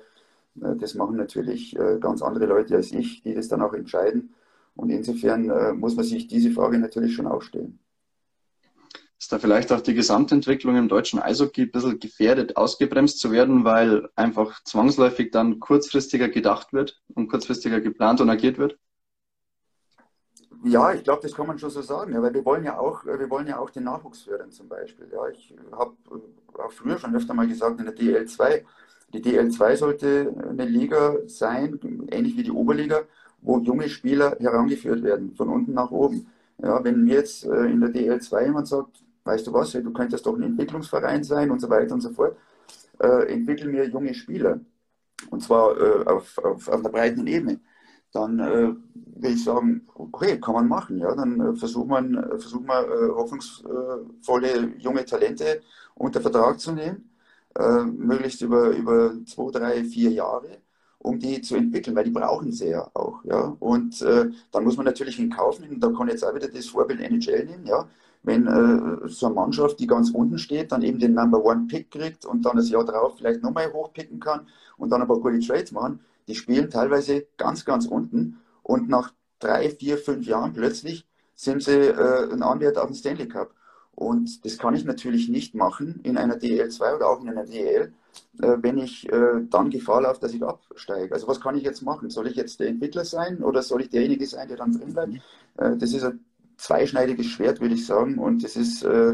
äh, 0.62 0.76
das 0.76 0.96
machen 0.96 1.18
natürlich 1.18 1.78
äh, 1.78 1.98
ganz 2.00 2.22
andere 2.22 2.46
Leute 2.48 2.76
als 2.76 2.92
ich, 2.92 3.22
die 3.22 3.36
das 3.36 3.48
dann 3.48 3.62
auch 3.62 3.74
entscheiden. 3.74 4.34
Und 4.76 4.92
insofern 4.92 5.80
muss 5.80 5.96
man 5.96 6.06
sich 6.06 6.28
diese 6.28 6.52
Frage 6.52 6.78
natürlich 6.78 7.16
schon 7.16 7.26
auch 7.26 7.42
stellen 7.42 7.80
ist 9.20 9.32
da 9.32 9.40
vielleicht 9.40 9.72
auch 9.72 9.82
die 9.82 9.96
Gesamtentwicklung 9.96 10.78
im 10.78 10.88
deutschen 10.88 11.20
Eishockey 11.20 11.64
ein 11.64 11.72
bisschen 11.72 12.00
gefährdet, 12.00 12.56
ausgebremst 12.56 13.20
zu 13.20 13.32
werden, 13.32 13.64
weil 13.66 14.10
einfach 14.16 14.64
zwangsläufig 14.64 15.32
dann 15.32 15.60
kurzfristiger 15.60 16.30
gedacht 16.30 16.72
wird 16.72 17.02
und 17.16 17.28
kurzfristiger 17.28 17.82
geplant 17.82 18.22
und 18.22 18.30
agiert 18.30 18.58
wird? 18.58 18.78
Ja, 20.64 20.92
ich 20.94 21.04
glaube, 21.04 21.22
das 21.22 21.34
kann 21.34 21.48
man 21.48 21.60
schon 21.60 21.70
so 21.70 21.82
sagen, 21.82 22.14
ja, 22.14 22.22
weil 22.22 22.34
wir 22.34 22.44
wollen 22.44 22.64
ja 22.64 22.78
auch, 22.80 23.06
wir 23.06 23.30
wollen 23.30 23.48
ja 23.48 23.60
auch 23.60 23.70
den 23.70 23.84
Nachwuchs 23.84 24.24
fördern 24.24 24.52
zum 24.52 24.68
Beispiel. 24.68 25.08
Ja, 25.12 25.28
ich 25.30 25.56
habe 25.72 25.96
auch 26.54 26.72
früher 26.72 26.98
schon 26.98 27.16
öfter 27.16 27.34
mal 27.34 27.48
gesagt 27.48 27.80
in 27.80 27.86
der 27.86 27.96
DL2, 27.96 28.64
die 29.14 29.22
DL2 29.22 29.78
sollte 29.78 30.34
eine 30.50 30.66
Liga 30.66 31.16
sein, 31.28 31.80
ähnlich 32.12 32.36
wie 32.38 32.44
die 32.44 32.52
Oberliga, 32.52 33.04
wo 33.42 33.60
junge 33.60 33.88
Spieler 33.90 34.36
herangeführt 34.40 35.04
werden, 35.04 35.34
von 35.36 35.50
unten 35.50 35.74
nach 35.74 35.92
oben. 35.92 36.28
Ja, 36.58 36.84
wenn 36.84 37.04
mir 37.04 37.16
jetzt 37.16 37.46
äh, 37.46 37.66
in 37.66 37.80
der 37.80 37.90
DL2 37.92 38.46
jemand 38.46 38.68
sagt, 38.68 39.04
weißt 39.24 39.48
du 39.48 39.54
was, 39.54 39.72
du 39.72 39.94
könntest 39.94 40.26
doch 40.26 40.36
ein 40.36 40.44
Entwicklungsverein 40.44 41.24
sein 41.24 41.52
und 41.52 41.60
so 41.62 41.70
weiter 41.70 41.94
und 41.94 42.02
so 42.02 42.10
fort. 42.12 42.36
Äh, 43.00 43.32
entwickeln 43.34 43.72
wir 43.74 43.88
junge 43.88 44.14
Spieler. 44.14 44.60
Und 45.30 45.44
zwar 45.44 45.78
äh, 45.80 46.06
auf, 46.06 46.38
auf, 46.40 46.68
auf 46.68 46.80
einer 46.80 46.90
breiten 46.90 47.28
Ebene. 47.28 47.60
Dann 48.14 48.40
äh, 48.40 48.74
will 49.22 49.34
ich 49.34 49.44
sagen, 49.44 49.88
okay, 49.96 50.40
kann 50.40 50.56
man 50.56 50.68
machen. 50.68 50.98
Ja? 51.00 51.16
Dann 51.16 51.40
äh, 51.40 51.56
versucht 51.56 51.88
man, 51.88 52.14
versucht 52.40 52.66
man 52.66 52.86
äh, 52.86 53.10
hoffnungsvolle 53.10 54.74
junge 54.78 55.06
Talente 55.06 55.62
unter 55.96 56.22
Vertrag 56.22 56.60
zu 56.60 56.72
nehmen, 56.72 57.10
äh, 57.56 57.84
möglichst 57.84 58.42
über, 58.42 58.70
über 58.70 59.14
zwei, 59.26 59.52
drei, 59.52 59.84
vier 59.84 60.12
Jahre 60.12 60.60
um 61.00 61.20
die 61.20 61.42
zu 61.42 61.56
entwickeln, 61.56 61.96
weil 61.96 62.04
die 62.04 62.12
brauchen 62.12 62.52
sie 62.52 62.70
ja 62.70 62.90
auch. 62.94 63.24
Ja? 63.24 63.56
Und 63.60 64.02
äh, 64.02 64.30
dann 64.52 64.64
muss 64.64 64.78
man 64.78 64.86
natürlich 64.86 65.20
in 65.20 65.30
Kauf 65.30 65.60
nehmen, 65.60 65.80
da 65.80 65.90
kann 65.90 66.08
ich 66.08 66.14
jetzt 66.14 66.26
auch 66.26 66.36
wieder 66.36 66.48
das 66.48 66.68
Vorbild 66.68 67.00
NHL 67.00 67.46
nehmen, 67.46 67.66
ja? 67.66 67.88
wenn 68.24 68.48
äh, 68.48 69.08
so 69.08 69.28
eine 69.28 69.36
Mannschaft, 69.36 69.80
die 69.80 69.88
ganz 69.88 70.10
unten 70.12 70.38
steht, 70.38 70.72
dann 70.72 70.82
eben 70.82 71.00
den 71.00 71.14
Number 71.14 71.44
One 71.44 71.68
Pick 71.68 71.92
kriegt 71.92 72.26
und 72.26 72.46
dann 72.46 72.58
das 72.58 72.70
Jahr 72.70 72.84
darauf 72.84 73.18
vielleicht 73.18 73.42
nochmal 73.42 73.72
hochpicken 73.72 74.20
kann 74.20 74.48
und 74.78 74.90
dann 74.90 75.02
ein 75.02 75.08
paar 75.08 75.20
gute 75.20 75.40
Trades 75.40 75.72
machen, 75.72 76.00
die 76.28 76.36
spielen 76.36 76.70
teilweise 76.70 77.28
ganz, 77.38 77.66
ganz 77.66 77.86
unten 77.86 78.40
und 78.64 78.90
nach 78.90 79.14
drei, 79.40 79.70
vier, 79.70 79.98
fünf 79.98 80.26
Jahren 80.26 80.54
plötzlich 80.54 81.08
sind 81.36 81.64
sie 81.64 81.72
äh, 81.72 82.32
ein 82.32 82.44
Anwärter 82.44 82.82
auf 82.82 82.88
den 82.88 82.96
Stanley 82.96 83.28
Cup. 83.28 83.54
Und 83.98 84.46
das 84.46 84.60
kann 84.60 84.76
ich 84.76 84.86
natürlich 84.86 85.28
nicht 85.28 85.56
machen 85.56 86.02
in 86.04 86.18
einer 86.18 86.36
DL2 86.36 86.98
oder 86.98 87.10
auch 87.10 87.22
in 87.22 87.30
einer 87.30 87.46
DL, 87.46 87.94
äh, 88.42 88.58
wenn 88.62 88.78
ich 88.78 89.12
äh, 89.12 89.42
dann 89.50 89.72
Gefahr 89.72 90.02
laufe, 90.02 90.20
dass 90.20 90.34
ich 90.34 90.44
absteige. 90.44 91.14
Also 91.14 91.28
was 91.28 91.42
kann 91.42 91.56
ich 91.56 91.64
jetzt 91.64 91.82
machen? 91.82 92.10
Soll 92.12 92.28
ich 92.28 92.36
jetzt 92.36 92.60
der 92.60 92.68
Entwickler 92.68 93.06
sein 93.06 93.42
oder 93.44 93.64
soll 93.64 93.82
ich 93.82 93.90
derjenige 93.90 94.28
sein, 94.28 94.48
der 94.48 94.58
dann 94.58 94.74
drin 94.74 94.94
bleibt? 94.94 95.14
Äh, 95.58 95.78
das 95.78 95.94
ist 95.94 96.04
ein 96.04 96.24
zweischneidiges 96.58 97.26
Schwert, 97.26 97.60
würde 97.60 97.74
ich 97.74 97.86
sagen. 97.88 98.20
Und 98.20 98.44
das 98.44 98.56
ist 98.56 98.84
äh, 98.84 99.14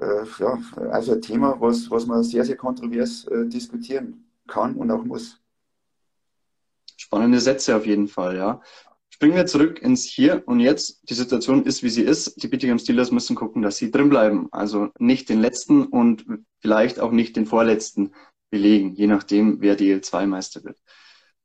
äh, 0.00 0.24
ja, 0.38 0.58
also 0.90 1.12
ein 1.12 1.22
Thema, 1.22 1.60
was, 1.60 1.90
was 1.90 2.06
man 2.06 2.22
sehr, 2.24 2.44
sehr 2.44 2.56
kontrovers 2.56 3.26
diskutieren 3.30 4.24
kann 4.48 4.74
und 4.74 4.90
auch 4.90 5.04
muss. 5.04 5.40
Spannende 7.10 7.40
Sätze 7.40 7.74
auf 7.74 7.86
jeden 7.86 8.06
Fall, 8.06 8.36
ja. 8.36 8.60
Springen 9.08 9.34
wir 9.34 9.46
zurück 9.46 9.82
ins 9.82 10.04
Hier 10.04 10.44
und 10.46 10.60
Jetzt. 10.60 11.10
Die 11.10 11.14
Situation 11.14 11.64
ist, 11.64 11.82
wie 11.82 11.88
sie 11.88 12.04
ist. 12.04 12.40
Die 12.40 12.46
Bietigheim 12.46 12.78
Steelers 12.78 13.10
müssen 13.10 13.34
gucken, 13.34 13.62
dass 13.62 13.78
sie 13.78 13.90
drin 13.90 14.10
bleiben. 14.10 14.46
Also 14.52 14.90
nicht 15.00 15.28
den 15.28 15.40
letzten 15.40 15.86
und 15.86 16.24
vielleicht 16.60 17.00
auch 17.00 17.10
nicht 17.10 17.34
den 17.34 17.46
vorletzten 17.46 18.12
belegen, 18.48 18.94
je 18.94 19.08
nachdem, 19.08 19.60
wer 19.60 19.76
DL2-Meister 19.76 20.62
wird. 20.62 20.78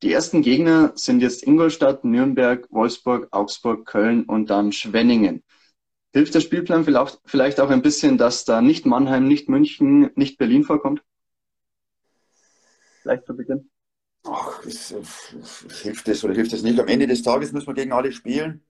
Die 0.04 0.14
ersten 0.14 0.44
Gegner 0.44 0.94
sind 0.94 1.22
jetzt 1.22 1.42
Ingolstadt, 1.42 2.06
Nürnberg, 2.06 2.68
Wolfsburg, 2.70 3.30
Augsburg, 3.32 3.88
Köln 3.88 4.26
und 4.26 4.52
dann 4.52 4.72
Schwenningen. 4.72 5.44
Hilft 6.14 6.36
der 6.36 6.42
Spielplan 6.42 6.86
vielleicht 7.26 7.60
auch 7.60 7.72
ein 7.72 7.82
bisschen, 7.82 8.20
dass 8.20 8.46
da 8.46 8.62
nicht 8.62 8.86
Mannheim, 8.86 9.28
nicht 9.28 9.50
München, 9.50 10.12
nicht 10.14 10.38
Berlin 10.38 10.64
vorkommt? 10.64 11.02
Vielleicht 13.02 13.26
zu 13.26 13.36
Beginn. 13.36 13.72
Ach, 14.28 14.66
es, 14.66 14.94
hilft 15.84 16.08
es 16.08 16.24
oder 16.24 16.34
hilft 16.34 16.54
es 16.54 16.64
nicht? 16.64 16.80
Am 16.80 16.88
Ende 16.88 17.08
des 17.08 17.22
Tages 17.24 17.52
müssen 17.52 17.68
wir 17.68 17.74
gegen 17.74 17.92
alle 17.94 18.12
spielen. 18.12 18.64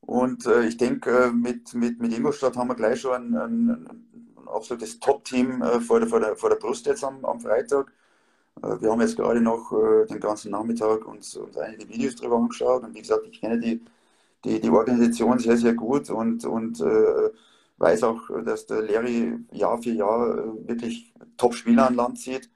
Und 0.00 0.46
äh, 0.46 0.66
ich 0.66 0.76
denke, 0.78 1.10
äh, 1.26 1.32
mit, 1.32 1.74
mit, 1.74 2.00
mit 2.00 2.16
Ingolstadt 2.16 2.56
haben 2.56 2.68
wir 2.68 2.74
gleich 2.76 3.00
schon 3.02 3.12
ein, 3.12 3.36
ein, 3.36 3.70
ein 3.70 4.48
absolutes 4.48 5.00
Top-Team 5.00 5.62
äh, 5.62 5.80
vor, 5.80 6.00
der, 6.00 6.08
vor, 6.08 6.20
der, 6.20 6.36
vor 6.36 6.48
der 6.50 6.56
Brust 6.56 6.86
jetzt 6.86 7.04
am, 7.04 7.24
am 7.24 7.40
Freitag. 7.40 7.92
Äh, 8.62 8.80
wir 8.80 8.90
haben 8.90 9.00
jetzt 9.02 9.16
gerade 9.16 9.40
noch 9.40 9.72
äh, 9.72 10.06
den 10.06 10.20
ganzen 10.20 10.52
Nachmittag 10.52 11.06
uns, 11.06 11.36
uns 11.36 11.56
einige 11.58 11.88
Videos 11.88 12.16
darüber 12.16 12.36
angeschaut 12.38 12.84
und 12.84 12.94
wie 12.94 13.00
gesagt, 13.02 13.24
ich 13.30 13.40
kenne 13.40 13.60
die, 13.60 13.82
die, 14.44 14.60
die 14.60 14.70
Organisation 14.70 15.38
sehr, 15.38 15.56
sehr 15.58 15.74
gut 15.74 16.10
und, 16.10 16.44
und 16.46 16.80
äh, 16.80 17.30
weiß 17.78 18.04
auch, 18.04 18.20
dass 18.44 18.66
der 18.66 18.82
Larry 18.82 19.38
Jahr 19.52 19.82
für 19.82 19.90
Jahr 19.92 20.38
äh, 20.38 20.68
wirklich 20.68 21.12
Top-Spieler 21.36 21.88
an 21.88 21.94
Land 21.96 22.18
zieht. 22.20 22.50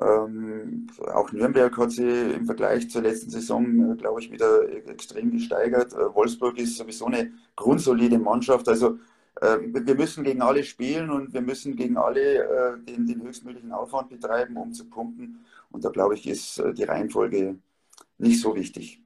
Ähm, 0.00 0.88
auch 1.12 1.30
Nürnberg 1.32 1.76
hat 1.76 1.92
sich 1.92 2.34
im 2.34 2.46
Vergleich 2.46 2.90
zur 2.90 3.02
letzten 3.02 3.30
Saison, 3.30 3.92
äh, 3.92 3.96
glaube 3.96 4.20
ich, 4.20 4.30
wieder 4.30 4.68
extrem 4.88 5.30
gesteigert. 5.30 5.92
Äh, 5.92 6.14
Wolfsburg 6.14 6.58
ist 6.58 6.76
sowieso 6.76 7.06
eine 7.06 7.32
grundsolide 7.54 8.18
Mannschaft. 8.18 8.68
Also 8.68 8.98
äh, 9.40 9.58
wir 9.60 9.94
müssen 9.94 10.24
gegen 10.24 10.42
alle 10.42 10.64
spielen 10.64 11.10
und 11.10 11.32
wir 11.32 11.42
müssen 11.42 11.76
gegen 11.76 11.96
alle 11.96 12.44
äh, 12.44 12.78
den, 12.84 13.06
den 13.06 13.22
höchstmöglichen 13.22 13.72
Aufwand 13.72 14.10
betreiben, 14.10 14.56
um 14.56 14.72
zu 14.72 14.86
punkten. 14.86 15.44
Und 15.70 15.84
da 15.84 15.90
glaube 15.90 16.14
ich, 16.14 16.26
ist 16.26 16.58
äh, 16.58 16.74
die 16.74 16.84
Reihenfolge 16.84 17.56
nicht 18.18 18.40
so 18.40 18.54
wichtig. 18.56 19.00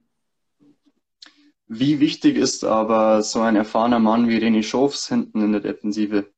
Wie 1.67 1.99
wichtig 1.99 2.35
ist 2.35 2.63
aber 2.63 3.21
so 3.21 3.41
ein 3.41 3.55
erfahrener 3.55 3.99
Mann 3.99 4.27
wie 4.27 4.37
René 4.37 4.63
Schofs 4.63 5.07
hinten 5.07 5.41
in 5.41 5.51
der 5.51 5.61
Defensive? 5.61 6.31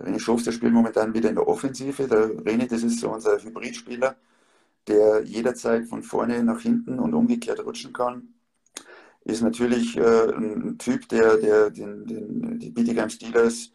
René 0.00 0.18
Schofs, 0.18 0.44
der 0.44 0.52
spielt 0.52 0.72
momentan 0.72 1.14
wieder 1.14 1.28
in 1.28 1.36
der 1.36 1.46
Offensive. 1.46 2.06
Der 2.08 2.28
René, 2.28 2.68
das 2.68 2.82
ist 2.82 3.00
so 3.00 3.10
unser 3.10 3.38
Hybridspieler, 3.42 4.16
der 4.86 5.22
jederzeit 5.24 5.86
von 5.86 6.02
vorne 6.02 6.42
nach 6.42 6.60
hinten 6.60 6.98
und 6.98 7.14
umgekehrt 7.14 7.64
rutschen 7.64 7.92
kann. 7.92 8.34
Ist 9.24 9.42
natürlich 9.42 9.96
äh, 9.96 10.32
ein 10.32 10.78
Typ, 10.78 11.08
der, 11.08 11.36
der 11.36 11.70
den, 11.70 12.06
den, 12.06 12.58
die 12.58 12.70
Bietigheim 12.70 13.10
Steelers 13.10 13.72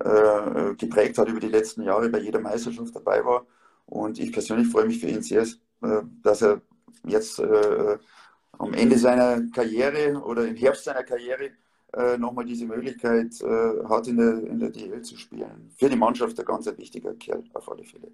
äh, 0.00 0.74
geprägt 0.74 1.18
hat 1.18 1.28
über 1.28 1.40
die 1.40 1.48
letzten 1.48 1.82
Jahre, 1.82 2.08
bei 2.08 2.18
jeder 2.18 2.40
Meisterschaft 2.40 2.94
dabei 2.94 3.24
war. 3.24 3.46
Und 3.86 4.18
ich 4.18 4.32
persönlich 4.32 4.68
freue 4.68 4.86
mich 4.86 4.98
für 5.00 5.06
ihn 5.06 5.22
sehr, 5.22 5.42
äh, 5.42 6.02
dass 6.22 6.42
er 6.42 6.60
jetzt 7.06 7.38
äh, 7.38 7.98
am 8.58 8.74
Ende 8.74 8.98
seiner 8.98 9.42
Karriere 9.54 10.20
oder 10.22 10.46
im 10.46 10.56
Herbst 10.56 10.84
seiner 10.84 11.04
Karriere 11.04 11.50
äh, 11.96 12.18
nochmal 12.18 12.44
diese 12.44 12.66
Möglichkeit 12.66 13.40
äh, 13.40 13.84
hat, 13.88 14.08
in 14.08 14.16
der, 14.16 14.44
in 14.44 14.58
der 14.58 14.70
DL 14.70 15.02
zu 15.02 15.16
spielen. 15.16 15.70
Für 15.76 15.88
die 15.88 15.96
Mannschaft 15.96 16.38
ein 16.38 16.44
ganz 16.44 16.66
wichtiger 16.66 17.14
Kerl 17.14 17.44
auf 17.54 17.70
alle 17.70 17.84
Fälle. 17.84 18.12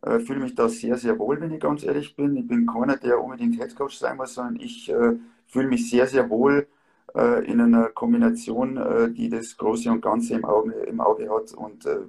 Äh, 0.01 0.19
fühle 0.19 0.39
mich 0.39 0.55
da 0.55 0.67
sehr, 0.67 0.97
sehr 0.97 1.17
wohl, 1.19 1.39
wenn 1.39 1.51
ich 1.51 1.59
ganz 1.59 1.83
ehrlich 1.83 2.15
bin. 2.15 2.35
Ich 2.35 2.47
bin 2.47 2.65
keiner, 2.65 2.97
der 2.97 3.21
unbedingt 3.21 3.59
Headcoach 3.59 3.97
sein 3.97 4.17
muss, 4.17 4.33
sondern 4.33 4.55
ich 4.57 4.89
äh, 4.89 5.13
fühle 5.45 5.67
mich 5.67 5.89
sehr, 5.89 6.07
sehr 6.07 6.29
wohl 6.29 6.67
äh, 7.15 7.45
in 7.45 7.61
einer 7.61 7.89
Kombination, 7.89 8.77
äh, 8.77 9.11
die 9.11 9.29
das 9.29 9.57
Große 9.57 9.91
und 9.91 10.01
Ganze 10.01 10.33
im 10.35 10.45
Auge, 10.45 10.73
im 10.73 11.01
Auge 11.01 11.29
hat 11.29 11.53
und 11.53 11.85
äh, 11.85 11.99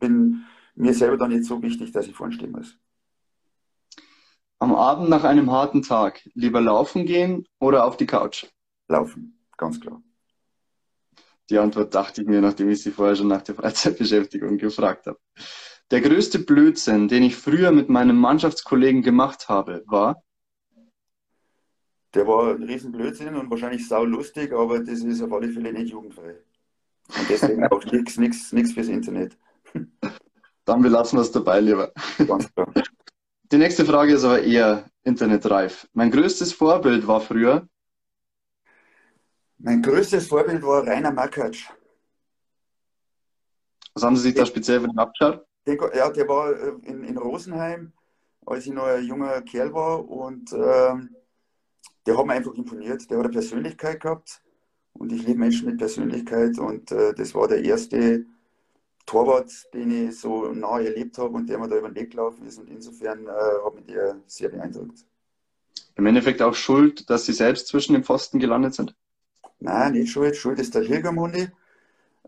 bin 0.00 0.44
mir 0.74 0.94
selber 0.94 1.16
dann 1.16 1.30
nicht 1.30 1.44
so 1.44 1.62
wichtig, 1.62 1.92
dass 1.92 2.06
ich 2.06 2.14
vorne 2.14 2.32
stehen 2.32 2.52
muss. 2.52 2.76
Am 4.60 4.74
Abend 4.74 5.08
nach 5.08 5.22
einem 5.22 5.52
harten 5.52 5.82
Tag 5.82 6.28
lieber 6.34 6.60
laufen 6.60 7.06
gehen 7.06 7.46
oder 7.60 7.86
auf 7.86 7.96
die 7.96 8.06
Couch? 8.06 8.46
Laufen, 8.88 9.38
ganz 9.56 9.80
klar. 9.80 10.02
Die 11.50 11.58
Antwort 11.58 11.94
dachte 11.94 12.22
ich 12.22 12.28
mir, 12.28 12.40
nachdem 12.40 12.68
ich 12.68 12.82
Sie 12.82 12.90
vorher 12.90 13.16
schon 13.16 13.28
nach 13.28 13.42
der 13.42 13.54
Freizeitbeschäftigung 13.54 14.58
gefragt 14.58 15.06
habe. 15.06 15.18
Der 15.90 16.02
größte 16.02 16.38
Blödsinn, 16.38 17.08
den 17.08 17.22
ich 17.22 17.36
früher 17.36 17.72
mit 17.72 17.88
meinem 17.88 18.18
Mannschaftskollegen 18.18 19.02
gemacht 19.02 19.48
habe, 19.48 19.82
war? 19.86 20.22
Der 22.14 22.26
war 22.26 22.54
ein 22.54 22.62
Riesenblödsinn 22.62 23.36
und 23.36 23.50
wahrscheinlich 23.50 23.88
sau 23.88 24.04
lustig, 24.04 24.52
aber 24.52 24.80
das 24.80 25.00
ist 25.00 25.22
auf 25.22 25.32
alle 25.32 25.48
Fälle 25.48 25.72
nicht 25.72 25.90
jugendfrei. 25.90 26.36
Und 27.18 27.30
deswegen 27.30 27.64
auch 27.66 27.84
nichts 27.84 28.18
nix, 28.18 28.52
nix 28.52 28.72
fürs 28.72 28.88
Internet. 28.88 29.36
Dann 30.66 30.82
belassen 30.82 31.18
wir 31.18 31.22
es 31.22 31.32
dabei 31.32 31.60
lieber. 31.60 31.92
Ganz 32.18 32.52
klar. 32.52 32.70
Die 33.50 33.56
nächste 33.56 33.86
Frage 33.86 34.12
ist 34.12 34.24
aber 34.24 34.42
eher 34.42 34.90
internetreif. 35.04 35.88
Mein 35.94 36.10
größtes 36.10 36.52
Vorbild 36.52 37.06
war 37.06 37.22
früher? 37.22 37.66
Mein 39.56 39.80
größtes 39.80 40.28
Vorbild 40.28 40.62
war 40.62 40.86
Rainer 40.86 41.10
Makatsch. 41.10 41.70
Was 43.94 44.02
haben 44.02 44.16
Sie 44.16 44.22
sich 44.22 44.34
da 44.34 44.44
speziell 44.44 44.80
von 44.80 44.90
ihm 44.90 44.98
abgeschaut? 44.98 45.47
Den, 45.68 45.78
ja, 45.94 46.08
der 46.08 46.26
war 46.28 46.50
äh, 46.50 46.72
in, 46.84 47.04
in 47.04 47.18
Rosenheim, 47.18 47.92
als 48.46 48.66
ich 48.66 48.72
noch 48.72 48.84
ein 48.84 49.04
junger 49.04 49.42
Kerl 49.42 49.74
war 49.74 50.08
und 50.08 50.50
ähm, 50.54 51.14
der 52.06 52.16
hat 52.16 52.24
mir 52.24 52.32
einfach 52.32 52.54
imponiert. 52.54 53.10
Der 53.10 53.18
hat 53.18 53.26
eine 53.26 53.32
Persönlichkeit 53.34 54.00
gehabt 54.00 54.40
und 54.94 55.12
ich 55.12 55.26
liebe 55.26 55.40
Menschen 55.40 55.68
mit 55.68 55.76
Persönlichkeit 55.76 56.58
und 56.58 56.90
äh, 56.90 57.12
das 57.12 57.34
war 57.34 57.48
der 57.48 57.62
erste 57.62 58.24
Torwart, 59.04 59.52
den 59.74 60.08
ich 60.08 60.18
so 60.18 60.50
nahe 60.52 60.86
erlebt 60.86 61.18
habe 61.18 61.34
und 61.36 61.50
der 61.50 61.58
mir 61.58 61.68
da 61.68 61.76
über 61.76 61.90
den 61.90 61.96
Weg 61.96 62.12
gelaufen 62.12 62.46
ist 62.46 62.58
und 62.58 62.70
insofern 62.70 63.26
äh, 63.26 63.30
hat 63.30 63.74
mich 63.74 63.84
der 63.84 64.16
sehr 64.26 64.48
beeindruckt. 64.48 65.04
Im 65.96 66.06
Endeffekt 66.06 66.40
auch 66.40 66.54
schuld, 66.54 67.10
dass 67.10 67.26
Sie 67.26 67.34
selbst 67.34 67.66
zwischen 67.66 67.92
den 67.92 68.04
Pfosten 68.04 68.38
gelandet 68.38 68.72
sind? 68.72 68.94
Nein, 69.60 69.92
nicht 69.92 70.10
schuld. 70.10 70.34
Schuld 70.34 70.58
ist 70.60 70.74
der 70.74 70.82
Hilgermundi 70.82 71.48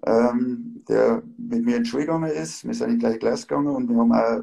ähm, 0.07 0.85
der 0.89 1.23
mit 1.37 1.65
mir 1.65 1.77
in 1.77 1.85
die 1.85 1.89
Schule 1.89 2.07
gegangen 2.07 2.31
ist. 2.31 2.67
Wir 2.67 2.75
sind 2.75 2.89
in 2.89 2.95
die 2.95 2.99
gleiche 3.01 3.19
Klasse 3.19 3.47
gegangen 3.47 3.75
und 3.75 3.89
wir 3.89 3.97
haben 3.97 4.13
auch 4.13 4.43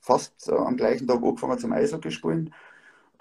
fast 0.00 0.48
äh, 0.48 0.52
am 0.54 0.76
gleichen 0.76 1.06
Tag 1.06 1.22
angefangen 1.22 1.58
zum 1.58 1.72
Eishockey 1.72 2.10
spielen. 2.10 2.52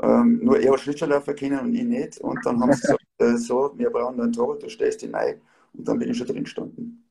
Ähm, 0.01 0.39
nur 0.43 0.59
er 0.59 0.73
hat 0.73 0.79
Schlittschuhlaufer 0.81 1.33
kennen 1.33 1.59
und 1.59 1.73
ich 1.73 1.83
nicht. 1.83 2.19
Und 2.19 2.45
dann 2.45 2.59
haben 2.61 2.73
sie 2.73 2.81
gesagt, 2.81 3.05
äh, 3.17 3.37
so, 3.37 3.73
wir 3.75 3.89
brauchen 3.89 4.19
einen 4.19 4.33
Torwart, 4.33 4.63
du 4.63 4.69
stehst 4.69 5.01
hinein. 5.01 5.41
Und 5.73 5.87
dann 5.87 5.99
bin 5.99 6.09
ich 6.09 6.17
schon 6.17 6.27
drin 6.27 6.43
gestanden. 6.43 7.09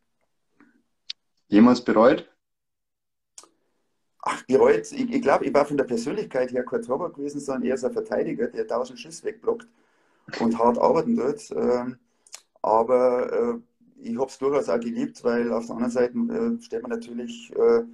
Jemals 1.48 1.82
bereut? 1.82 2.30
Ach, 4.26 4.42
bereut, 4.46 4.90
ich, 4.90 5.12
ich 5.12 5.22
glaube, 5.22 5.44
ich 5.44 5.52
war 5.52 5.66
von 5.66 5.76
der 5.76 5.84
Persönlichkeit 5.84 6.50
her 6.50 6.64
kein 6.64 6.80
Torwart 6.80 7.14
gewesen, 7.14 7.40
sondern 7.40 7.64
eher 7.64 7.76
so 7.76 7.88
ein 7.88 7.92
Verteidiger, 7.92 8.48
der 8.48 8.66
tausend 8.66 8.98
Schuss 8.98 9.22
wegblockt 9.22 9.68
und 10.40 10.58
hart 10.58 10.78
arbeiten 10.78 11.16
tut. 11.16 11.50
Ähm, 11.50 11.98
aber 12.62 13.32
äh, 13.32 13.58
ich 14.04 14.16
habe 14.18 14.26
es 14.26 14.38
durchaus 14.38 14.68
auch 14.68 14.80
geliebt, 14.80 15.24
weil 15.24 15.52
auf 15.52 15.66
der 15.66 15.76
anderen 15.76 15.92
Seite 15.92 16.18
äh, 16.18 16.62
steht 16.62 16.82
man 16.82 16.90
natürlich 16.90 17.52
äh, 17.56 17.84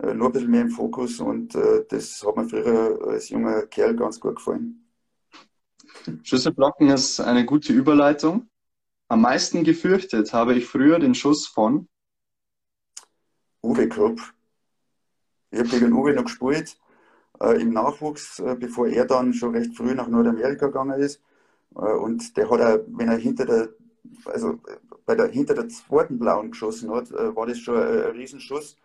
äh, 0.00 0.14
nur 0.14 0.28
ein 0.28 0.32
bisschen 0.32 0.50
mehr 0.50 0.62
im 0.62 0.70
Fokus 0.70 1.20
und 1.20 1.54
äh, 1.54 1.84
das 1.88 2.24
hat 2.26 2.36
mir 2.36 2.48
früher 2.48 2.98
als 3.06 3.28
junger 3.28 3.66
Kerl 3.66 3.94
ganz 3.94 4.18
gut 4.18 4.36
gefallen. 4.36 4.84
Schüsselblocken 6.22 6.88
ist 6.88 7.20
eine 7.20 7.44
gute 7.44 7.72
Überleitung. 7.72 8.48
Am 9.08 9.20
meisten 9.20 9.62
gefürchtet 9.62 10.32
habe 10.32 10.54
ich 10.54 10.66
früher 10.66 10.98
den 10.98 11.14
Schuss 11.14 11.46
von 11.46 11.88
Uwe 13.62 13.88
Krupp. 13.88 14.20
Ich 15.50 15.60
habe 15.60 15.68
gegen 15.68 15.92
Uwe 15.92 16.12
noch 16.12 16.24
gespielt 16.24 16.76
äh, 17.40 17.60
im 17.60 17.72
Nachwuchs, 17.72 18.40
äh, 18.40 18.56
bevor 18.58 18.88
er 18.88 19.04
dann 19.04 19.32
schon 19.32 19.54
recht 19.54 19.76
früh 19.76 19.94
nach 19.94 20.08
Nordamerika 20.08 20.66
gegangen 20.66 21.00
ist. 21.00 21.22
und 21.70 22.36
der 22.36 22.50
hat, 22.50 22.60
auch, 22.60 22.84
wenn 22.88 23.08
er 23.08 23.16
hinter 23.16 23.46
der 23.46 23.68
also 24.26 24.60
bei 25.06 25.14
der, 25.14 25.28
hinter 25.28 25.54
der 25.54 25.68
zweiten 25.68 26.18
Blauen 26.18 26.50
geschossen 26.50 26.90
hat, 26.90 27.10
äh, 27.10 27.34
war 27.34 27.46
das 27.46 27.58
schon 27.58 27.76
ein, 27.76 28.04
ein 28.04 28.10
Riesenschuss. 28.12 28.76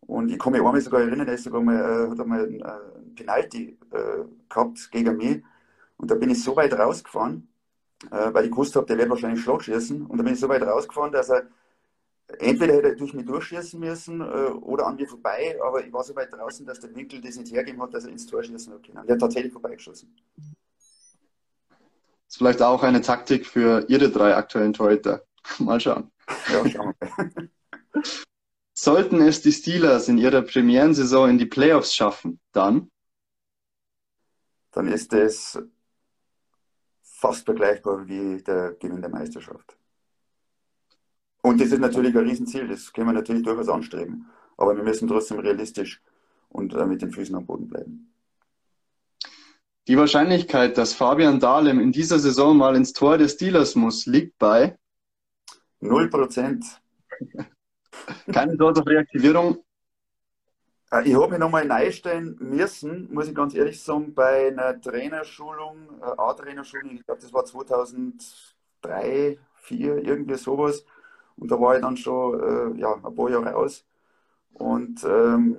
Und 0.00 0.30
ich 0.30 0.38
kann 0.38 0.52
mich 0.52 0.60
einmal 0.60 0.80
sogar 0.80 1.02
erinnern, 1.02 1.28
er 1.28 1.38
sogar 1.38 1.60
mal, 1.60 1.76
äh, 1.76 2.10
hat 2.10 2.20
einmal 2.20 2.44
einen, 2.44 2.62
einen 2.62 3.14
Penalty 3.14 3.78
äh, 3.90 4.24
gehabt 4.48 4.90
gegen 4.90 5.16
mich. 5.16 5.42
Und 5.96 6.10
da 6.10 6.14
bin 6.16 6.30
ich 6.30 6.42
so 6.42 6.56
weit 6.56 6.72
rausgefahren, 6.72 7.48
äh, 8.10 8.32
weil 8.34 8.46
ich 8.46 8.50
gewusst 8.50 8.74
habe, 8.74 8.86
der 8.86 8.98
wird 8.98 9.10
wahrscheinlich 9.10 9.42
Schlag 9.42 9.62
schießen. 9.62 10.06
Und 10.06 10.18
da 10.18 10.24
bin 10.24 10.32
ich 10.32 10.40
so 10.40 10.48
weit 10.48 10.62
rausgefahren, 10.62 11.12
dass 11.12 11.30
er 11.30 11.46
entweder 12.38 12.74
hätte 12.74 12.88
er 12.88 12.96
durch 12.96 13.14
mich 13.14 13.26
durchschießen 13.26 13.78
müssen 13.78 14.20
äh, 14.20 14.24
oder 14.24 14.86
an 14.86 14.96
mir 14.96 15.06
vorbei, 15.06 15.56
aber 15.64 15.84
ich 15.84 15.92
war 15.92 16.02
so 16.02 16.14
weit 16.16 16.32
draußen, 16.32 16.64
dass 16.66 16.80
der 16.80 16.94
Winkel 16.94 17.20
das 17.20 17.36
nicht 17.36 17.52
hergeben 17.52 17.80
hat, 17.82 17.94
dass 17.94 18.04
er 18.04 18.10
ins 18.10 18.26
Tor 18.26 18.42
schießen 18.42 18.72
hat 18.72 18.82
können. 18.82 19.06
Der 19.06 19.14
hat 19.14 19.20
tatsächlich 19.20 19.52
vorbeigeschossen. 19.52 20.14
Das 20.36 20.46
ist 22.28 22.38
vielleicht 22.38 22.62
auch 22.62 22.82
eine 22.82 23.02
Taktik 23.02 23.46
für 23.46 23.84
Ihre 23.88 24.10
drei 24.10 24.34
aktuellen 24.34 24.72
Torhüter. 24.72 25.22
Mal 25.58 25.80
schauen. 25.80 26.10
Ja, 26.50 26.68
schauen 26.68 26.94
wir. 26.98 27.48
Sollten 28.74 29.20
es 29.20 29.42
die 29.42 29.52
Steelers 29.52 30.08
in 30.08 30.18
ihrer 30.18 30.42
Premierensaison 30.42 31.30
in 31.30 31.38
die 31.38 31.46
Playoffs 31.46 31.94
schaffen, 31.94 32.40
dann? 32.52 32.90
Dann 34.72 34.88
ist 34.88 35.12
es 35.12 35.58
fast 37.02 37.44
vergleichbar 37.44 38.08
wie 38.08 38.42
der 38.42 38.72
Gewinn 38.72 39.00
der 39.00 39.10
Meisterschaft. 39.10 39.76
Und 41.42 41.60
das 41.60 41.72
ist 41.72 41.80
natürlich 41.80 42.16
ein 42.16 42.26
Riesenziel, 42.26 42.68
das 42.68 42.92
können 42.92 43.08
wir 43.08 43.12
natürlich 43.12 43.42
durchaus 43.42 43.68
anstreben. 43.68 44.30
Aber 44.56 44.76
wir 44.76 44.82
müssen 44.82 45.08
trotzdem 45.08 45.38
realistisch 45.40 46.00
und 46.48 46.74
äh, 46.74 46.86
mit 46.86 47.02
den 47.02 47.12
Füßen 47.12 47.34
am 47.34 47.46
Boden 47.46 47.68
bleiben. 47.68 48.12
Die 49.88 49.96
Wahrscheinlichkeit, 49.96 50.78
dass 50.78 50.94
Fabian 50.94 51.40
Dahlem 51.40 51.80
in 51.80 51.90
dieser 51.90 52.20
Saison 52.20 52.56
mal 52.56 52.76
ins 52.76 52.92
Tor 52.92 53.18
des 53.18 53.32
Steelers 53.32 53.74
muss, 53.74 54.06
liegt 54.06 54.38
bei 54.38 54.78
0%. 55.82 56.64
Keine 58.32 58.56
Chance 58.56 58.80
auf 58.80 58.86
Reaktivierung? 58.86 59.58
Äh, 60.90 61.08
ich 61.08 61.14
habe 61.14 61.28
mich 61.28 61.38
nochmal 61.38 61.70
einstellen 61.70 62.36
müssen, 62.40 63.12
muss 63.12 63.28
ich 63.28 63.34
ganz 63.34 63.54
ehrlich 63.54 63.82
sagen, 63.82 64.14
bei 64.14 64.48
einer 64.48 64.80
Trainerschulung, 64.80 66.00
äh, 66.00 66.04
A-Trainerschulung, 66.16 66.92
ich 66.92 67.04
glaube, 67.04 67.20
das 67.20 67.32
war 67.32 67.44
2003, 67.44 69.38
2004, 69.62 70.04
irgendwie 70.04 70.34
sowas. 70.34 70.84
Und 71.36 71.50
da 71.50 71.58
war 71.58 71.76
ich 71.76 71.82
dann 71.82 71.96
schon 71.96 72.76
äh, 72.76 72.80
ja, 72.80 72.94
ein 72.94 73.14
paar 73.14 73.30
Jahre 73.30 73.56
aus. 73.56 73.84
Und 74.52 75.02
ähm, 75.04 75.58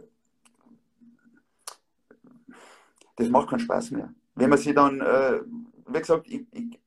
das 3.15 3.29
macht 3.29 3.49
keinen 3.49 3.59
Spaß 3.59 3.91
mehr. 3.91 4.13
Wenn 4.35 4.49
man 4.49 4.59
sich 4.59 4.73
dann, 4.73 5.01
äh, 5.01 5.41
wie 5.87 5.99
gesagt, 5.99 6.27
ich, 6.27 6.45
ich, 6.51 6.79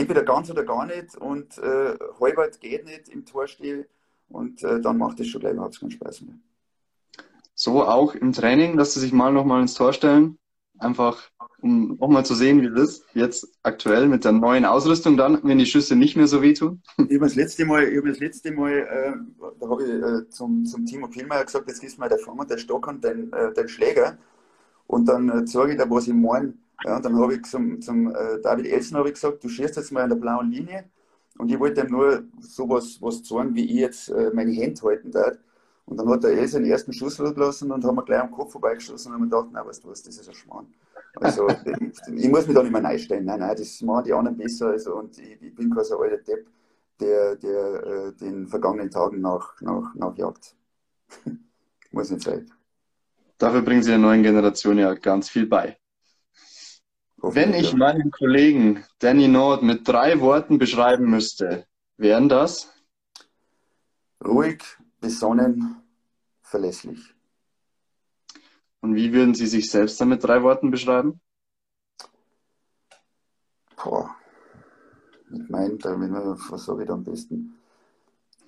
entweder 0.00 0.22
ganz 0.22 0.50
oder 0.50 0.64
gar 0.64 0.86
nicht 0.86 1.16
und 1.16 1.58
äh, 1.58 1.96
halbert 2.20 2.60
geht 2.60 2.84
nicht 2.84 3.08
im 3.08 3.24
Tor 3.24 3.46
stehe 3.46 3.86
und 4.28 4.62
äh, 4.62 4.80
dann 4.80 4.98
macht 4.98 5.20
es 5.20 5.28
schon 5.28 5.40
gleich 5.40 5.54
überhaupt 5.54 5.78
keinen 5.80 5.90
Spaß 5.90 6.22
mehr. 6.22 6.34
So 7.54 7.84
auch 7.84 8.14
im 8.14 8.32
Training, 8.32 8.76
dass 8.76 8.94
sie 8.94 9.00
sich 9.00 9.12
mal 9.12 9.32
nochmal 9.32 9.60
ins 9.60 9.74
Tor 9.74 9.92
stellen, 9.92 10.38
einfach 10.78 11.30
um 11.62 11.98
nochmal 11.98 12.24
zu 12.24 12.34
sehen, 12.34 12.62
wie 12.62 12.70
das 12.74 13.04
jetzt 13.12 13.46
aktuell 13.62 14.08
mit 14.08 14.24
der 14.24 14.32
neuen 14.32 14.64
Ausrüstung 14.64 15.18
dann, 15.18 15.40
wenn 15.42 15.58
die 15.58 15.66
Schüsse 15.66 15.94
nicht 15.94 16.16
mehr 16.16 16.26
so 16.26 16.40
wehtun? 16.40 16.82
Ich 16.96 17.16
habe 17.16 17.26
das 17.26 17.34
letzte 17.34 17.66
Mal, 17.66 17.84
ich 17.84 18.02
das 18.02 18.18
letzte 18.18 18.50
Mal 18.52 18.72
äh, 18.72 19.12
da 19.58 19.68
habe 19.68 19.84
ich 19.84 19.90
äh, 19.90 20.30
zum, 20.30 20.64
zum 20.64 20.86
Timo 20.86 21.08
Pilmeier 21.08 21.44
gesagt, 21.44 21.68
jetzt 21.68 21.80
gibst 21.80 21.96
du 21.96 22.00
mal 22.00 22.08
der 22.08 22.18
Fang 22.18 22.38
und 22.38 22.50
der 22.50 22.58
Stock 22.58 22.86
und 22.86 23.04
den, 23.04 23.32
äh, 23.32 23.52
den 23.52 23.68
Schläger 23.68 24.16
und 24.86 25.06
dann 25.06 25.28
äh, 25.28 25.44
zeige 25.44 25.72
ich 25.72 25.78
dir, 25.78 25.90
was 25.90 26.08
ich 26.08 26.14
meine. 26.14 26.54
Ja, 26.84 26.96
und 26.96 27.04
dann 27.04 27.18
habe 27.18 27.34
ich 27.34 27.42
zum, 27.44 27.80
zum 27.80 28.14
äh, 28.14 28.40
David 28.42 28.66
Elsen 28.66 28.96
ich 29.04 29.14
gesagt, 29.14 29.44
du 29.44 29.48
schießt 29.48 29.76
jetzt 29.76 29.92
mal 29.92 30.02
an 30.02 30.10
der 30.10 30.16
blauen 30.16 30.50
Linie 30.50 30.84
und 31.38 31.50
ich 31.50 31.58
wollte 31.58 31.82
ihm 31.82 31.90
nur 31.90 32.24
sowas 32.40 32.98
was 33.00 33.22
zeigen, 33.22 33.54
wie 33.54 33.64
ich 33.64 33.80
jetzt 33.80 34.08
äh, 34.08 34.30
meine 34.32 34.52
Hände 34.52 34.80
halten 34.82 35.10
darf. 35.10 35.36
Und 35.86 35.96
dann 35.96 36.08
hat 36.08 36.22
der 36.22 36.30
Elsen 36.30 36.62
den 36.62 36.70
ersten 36.70 36.92
Schuss 36.92 37.16
gelassen 37.16 37.72
und 37.72 37.84
haben 37.84 37.96
mir 37.96 38.04
gleich 38.04 38.20
am 38.20 38.30
Kopf 38.30 38.52
vorbeigeschossen 38.52 39.08
und 39.08 39.14
haben 39.14 39.22
mir 39.22 39.28
gedacht, 39.28 39.48
na 39.52 39.66
weißt 39.66 39.84
du 39.84 39.88
was, 39.88 40.02
das 40.02 40.16
ist 40.18 40.28
ein 40.28 40.34
Schmarrn. 40.34 40.72
Also 41.16 41.48
ich, 41.64 42.14
ich, 42.14 42.28
muss 42.28 42.46
mich 42.46 42.54
da 42.54 42.62
nicht 42.62 42.72
mehr 42.72 42.84
einstellen. 42.84 43.24
Nein, 43.24 43.40
nein, 43.40 43.56
das 43.56 43.80
machen 43.82 44.04
die 44.04 44.12
anderen 44.12 44.36
besser. 44.36 44.68
Also, 44.68 44.96
und 44.96 45.18
ich, 45.18 45.42
ich 45.42 45.54
bin 45.54 45.74
kein 45.74 45.84
so 45.84 45.98
alter 45.98 46.18
Depp, 46.18 46.46
der, 47.00 47.36
der 47.36 47.84
äh, 47.84 48.12
den 48.12 48.46
vergangenen 48.46 48.90
Tagen 48.90 49.20
nach, 49.20 49.60
nach, 49.60 49.94
nachjagt. 49.94 50.54
muss 51.90 52.10
nicht 52.10 52.22
sein. 52.22 52.50
Dafür 53.38 53.62
bringen 53.62 53.82
sie 53.82 53.90
der 53.90 53.98
neuen 53.98 54.22
Generation 54.22 54.78
ja 54.78 54.94
ganz 54.94 55.28
viel 55.28 55.46
bei. 55.46 55.78
Wenn 57.22 57.52
ich 57.52 57.74
meinen 57.74 58.10
Kollegen 58.10 58.82
Danny 58.98 59.28
Nord 59.28 59.62
mit 59.62 59.86
drei 59.86 60.20
Worten 60.20 60.58
beschreiben 60.58 61.04
müsste, 61.10 61.66
wären 61.98 62.30
das? 62.30 62.72
Ruhig, 64.24 64.62
besonnen, 65.00 65.82
verlässlich. 66.40 67.14
Und 68.80 68.94
wie 68.94 69.12
würden 69.12 69.34
Sie 69.34 69.46
sich 69.46 69.70
selbst 69.70 70.00
dann 70.00 70.08
mit 70.08 70.24
drei 70.24 70.42
Worten 70.42 70.70
beschreiben? 70.70 71.20
Boah, 73.76 74.16
mit 75.28 75.50
meinen, 75.50 75.78
was 75.82 76.64
sage 76.64 76.82
ich 76.82 76.88
da 76.88 76.94
am 76.94 77.04
besten? 77.04 77.54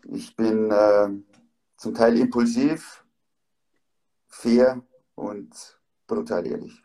Ich 0.08 0.34
bin 0.34 0.70
äh, 0.70 1.08
zum 1.76 1.94
Teil 1.94 2.18
impulsiv, 2.18 3.04
fair 4.28 4.82
und 5.14 5.78
brutal 6.06 6.46
ehrlich. 6.46 6.82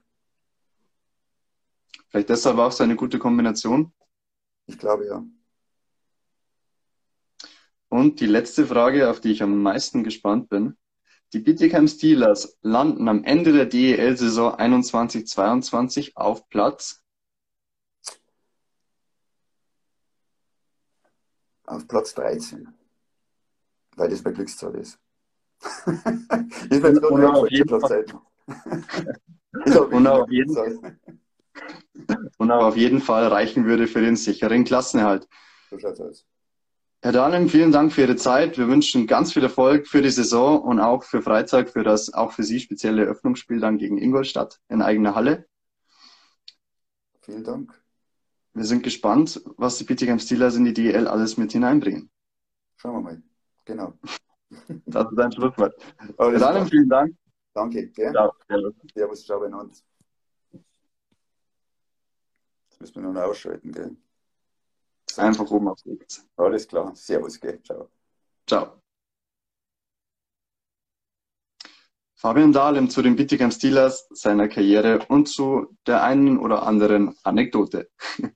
Vielleicht 2.10 2.30
deshalb 2.30 2.58
auch 2.58 2.72
so 2.72 2.84
eine 2.84 2.96
gute 2.96 3.20
Kombination? 3.20 3.93
Ich 4.65 4.78
glaube 4.78 5.08
ja. 5.08 5.24
Und 7.89 8.20
die 8.20 8.26
letzte 8.26 8.67
Frage, 8.67 9.10
auf 9.10 9.22
die 9.22 9.32
ich 9.32 9.43
am 9.43 9.62
meisten 9.62 10.04
gespannt 10.04 10.50
bin. 10.50 10.78
Die 11.34 11.39
Bietigheim 11.39 11.88
Steelers 11.88 12.58
landen 12.62 13.08
am 13.08 13.24
Ende 13.24 13.52
der 13.52 13.65
DEL-Saison 13.65 14.56
21-22 14.56 16.15
auf 16.15 16.48
Platz 16.50 17.04
auf 21.67 21.88
Platz 21.88 22.13
13, 22.15 22.67
weil 23.96 24.10
das 24.10 24.24
bei 24.24 24.32
Glückszahl 24.32 24.74
ist. 24.76 25.00
ich 26.72 26.84
auf 26.84 27.52
jeden 27.52 27.67
Platz 27.67 27.88
Fall. 27.88 28.06
und, 29.91 30.08
auf 30.08 30.30
jeden 30.32 30.54
Fall. 30.54 30.98
Und 32.38 32.52
auch 32.52 32.63
auf 32.63 32.78
jeden 32.78 33.02
Fall 33.02 33.28
reichen 33.28 33.65
würde 33.65 33.88
für 33.88 34.02
den 34.02 34.15
sicheren 34.15 34.63
Klassenerhalt. 34.63 35.28
So 35.70 35.80
schaut's 35.80 36.00
aus. 36.00 36.26
Herr 37.04 37.12
Dahlem, 37.12 37.48
vielen 37.48 37.72
Dank 37.72 37.93
für 37.93 38.02
Ihre 38.02 38.15
Zeit. 38.15 38.58
Wir 38.58 38.67
wünschen 38.67 39.06
ganz 39.06 39.32
viel 39.32 39.43
Erfolg 39.43 39.88
für 39.88 40.02
die 40.02 40.10
Saison 40.10 40.62
und 40.62 40.80
auch 40.80 41.04
für 41.04 41.22
Freitag, 41.22 41.70
für 41.70 41.84
das 41.84 42.12
auch 42.13 42.32
für 42.32 42.43
Sie 42.43 42.60
spezielle 42.60 43.04
Eröffnungsspiel 43.04 43.60
dann 43.60 43.78
gegen 43.78 43.98
Ingolstadt 44.00 44.60
in 44.67 44.82
eigener 44.82 45.13
Halle. 45.13 45.48
Vielen 47.22 47.43
Dank. 47.43 47.80
Wir 48.54 48.63
sind 48.63 48.82
gespannt, 48.82 49.41
was 49.58 49.78
die 49.78 49.84
Bietigheim 49.84 50.17
Steelers 50.17 50.56
in 50.56 50.65
die 50.65 50.74
DL 50.74 51.08
alles 51.08 51.38
mit 51.38 51.52
hineinbringen. 51.52 52.10
Schauen 52.78 52.96
wir 52.96 53.02
mal. 53.02 53.22
Genau. 53.65 53.93
Das 54.86 55.12
ist 55.12 55.20
ein 55.20 55.32
Schlusswort. 55.32 55.76
Herr 56.17 56.39
Dahlem, 56.39 56.67
vielen 56.67 56.89
Dank. 56.89 57.15
Danke. 57.54 57.89
Gell? 57.89 58.12
Ciao. 58.12 58.34
Servus, 58.96 59.26
ciao 59.26 59.39
beieinander. 59.39 59.76
Müssen 62.80 62.96
wir 62.96 63.10
noch 63.10 63.22
ausschalten, 63.22 63.72
gell? 63.72 63.96
Einfach 65.18 65.50
oben 65.50 65.68
auf 65.68 65.80
X. 65.86 66.26
Alles 66.36 66.68
klar. 66.68 66.96
Servus, 66.96 67.40
gell? 67.40 67.62
Ciao. 67.63 67.90
Ciao. 68.46 68.82
Fabian 72.20 72.52
Dahlem 72.52 72.90
zu 72.90 73.04
den 73.04 73.16
Bittigheim 73.16 73.52
Steelers, 73.52 74.08
seiner 74.10 74.48
Karriere 74.48 75.06
und 75.08 75.28
zu 75.28 75.78
der 75.86 76.04
einen 76.04 76.40
oder 76.40 76.63
anderen 76.63 77.16
Anekdote. 77.24 77.90
Wir 78.18 78.32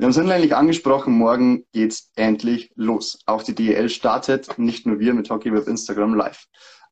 haben 0.00 0.10
es 0.10 0.16
hinlänglich 0.16 0.54
angesprochen, 0.54 1.14
morgen 1.14 1.64
geht's 1.72 2.12
endlich 2.14 2.70
los. 2.76 3.18
Auch 3.26 3.42
die 3.42 3.54
DEL 3.54 3.88
startet, 3.88 4.56
nicht 4.56 4.86
nur 4.86 5.00
wir 5.00 5.14
mit 5.14 5.30
HockeyWeb 5.30 5.66
Instagram 5.66 6.14
live. 6.14 6.46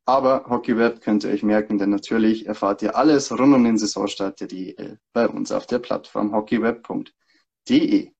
Aber 0.05 0.47
HockeyWeb 0.49 1.01
könnt 1.01 1.23
ihr 1.25 1.31
euch 1.31 1.45
merken, 1.45 1.79
denn 1.79 1.91
natürlich 1.91 2.47
erfahrt 2.47 2.83
ihr 2.83 2.97
alles 2.97 3.31
rund 3.31 3.55
um 3.55 3.63
den 3.63 3.79
Saisonstart 3.79 4.41
der 4.41 4.49
DEL 4.49 4.99
bei 5.13 5.29
uns 5.29 5.53
auf 5.53 5.67
der 5.67 5.79
Plattform 5.79 6.33
hockeyweb.de. 6.33 8.13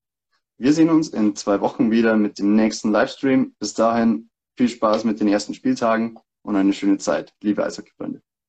Wir 0.57 0.73
sehen 0.73 0.89
uns 0.89 1.09
in 1.09 1.35
zwei 1.35 1.59
Wochen 1.59 1.91
wieder 1.91 2.15
mit 2.15 2.39
dem 2.39 2.55
nächsten 2.55 2.91
Livestream. 2.91 3.53
Bis 3.59 3.73
dahin 3.73 4.29
viel 4.55 4.69
Spaß 4.69 5.03
mit 5.03 5.19
den 5.19 5.27
ersten 5.27 5.53
Spieltagen 5.53 6.17
und 6.41 6.55
eine 6.55 6.71
schöne 6.71 6.99
Zeit, 6.99 7.33
liebe 7.41 7.65
Eishockey-Freunde. 7.65 8.21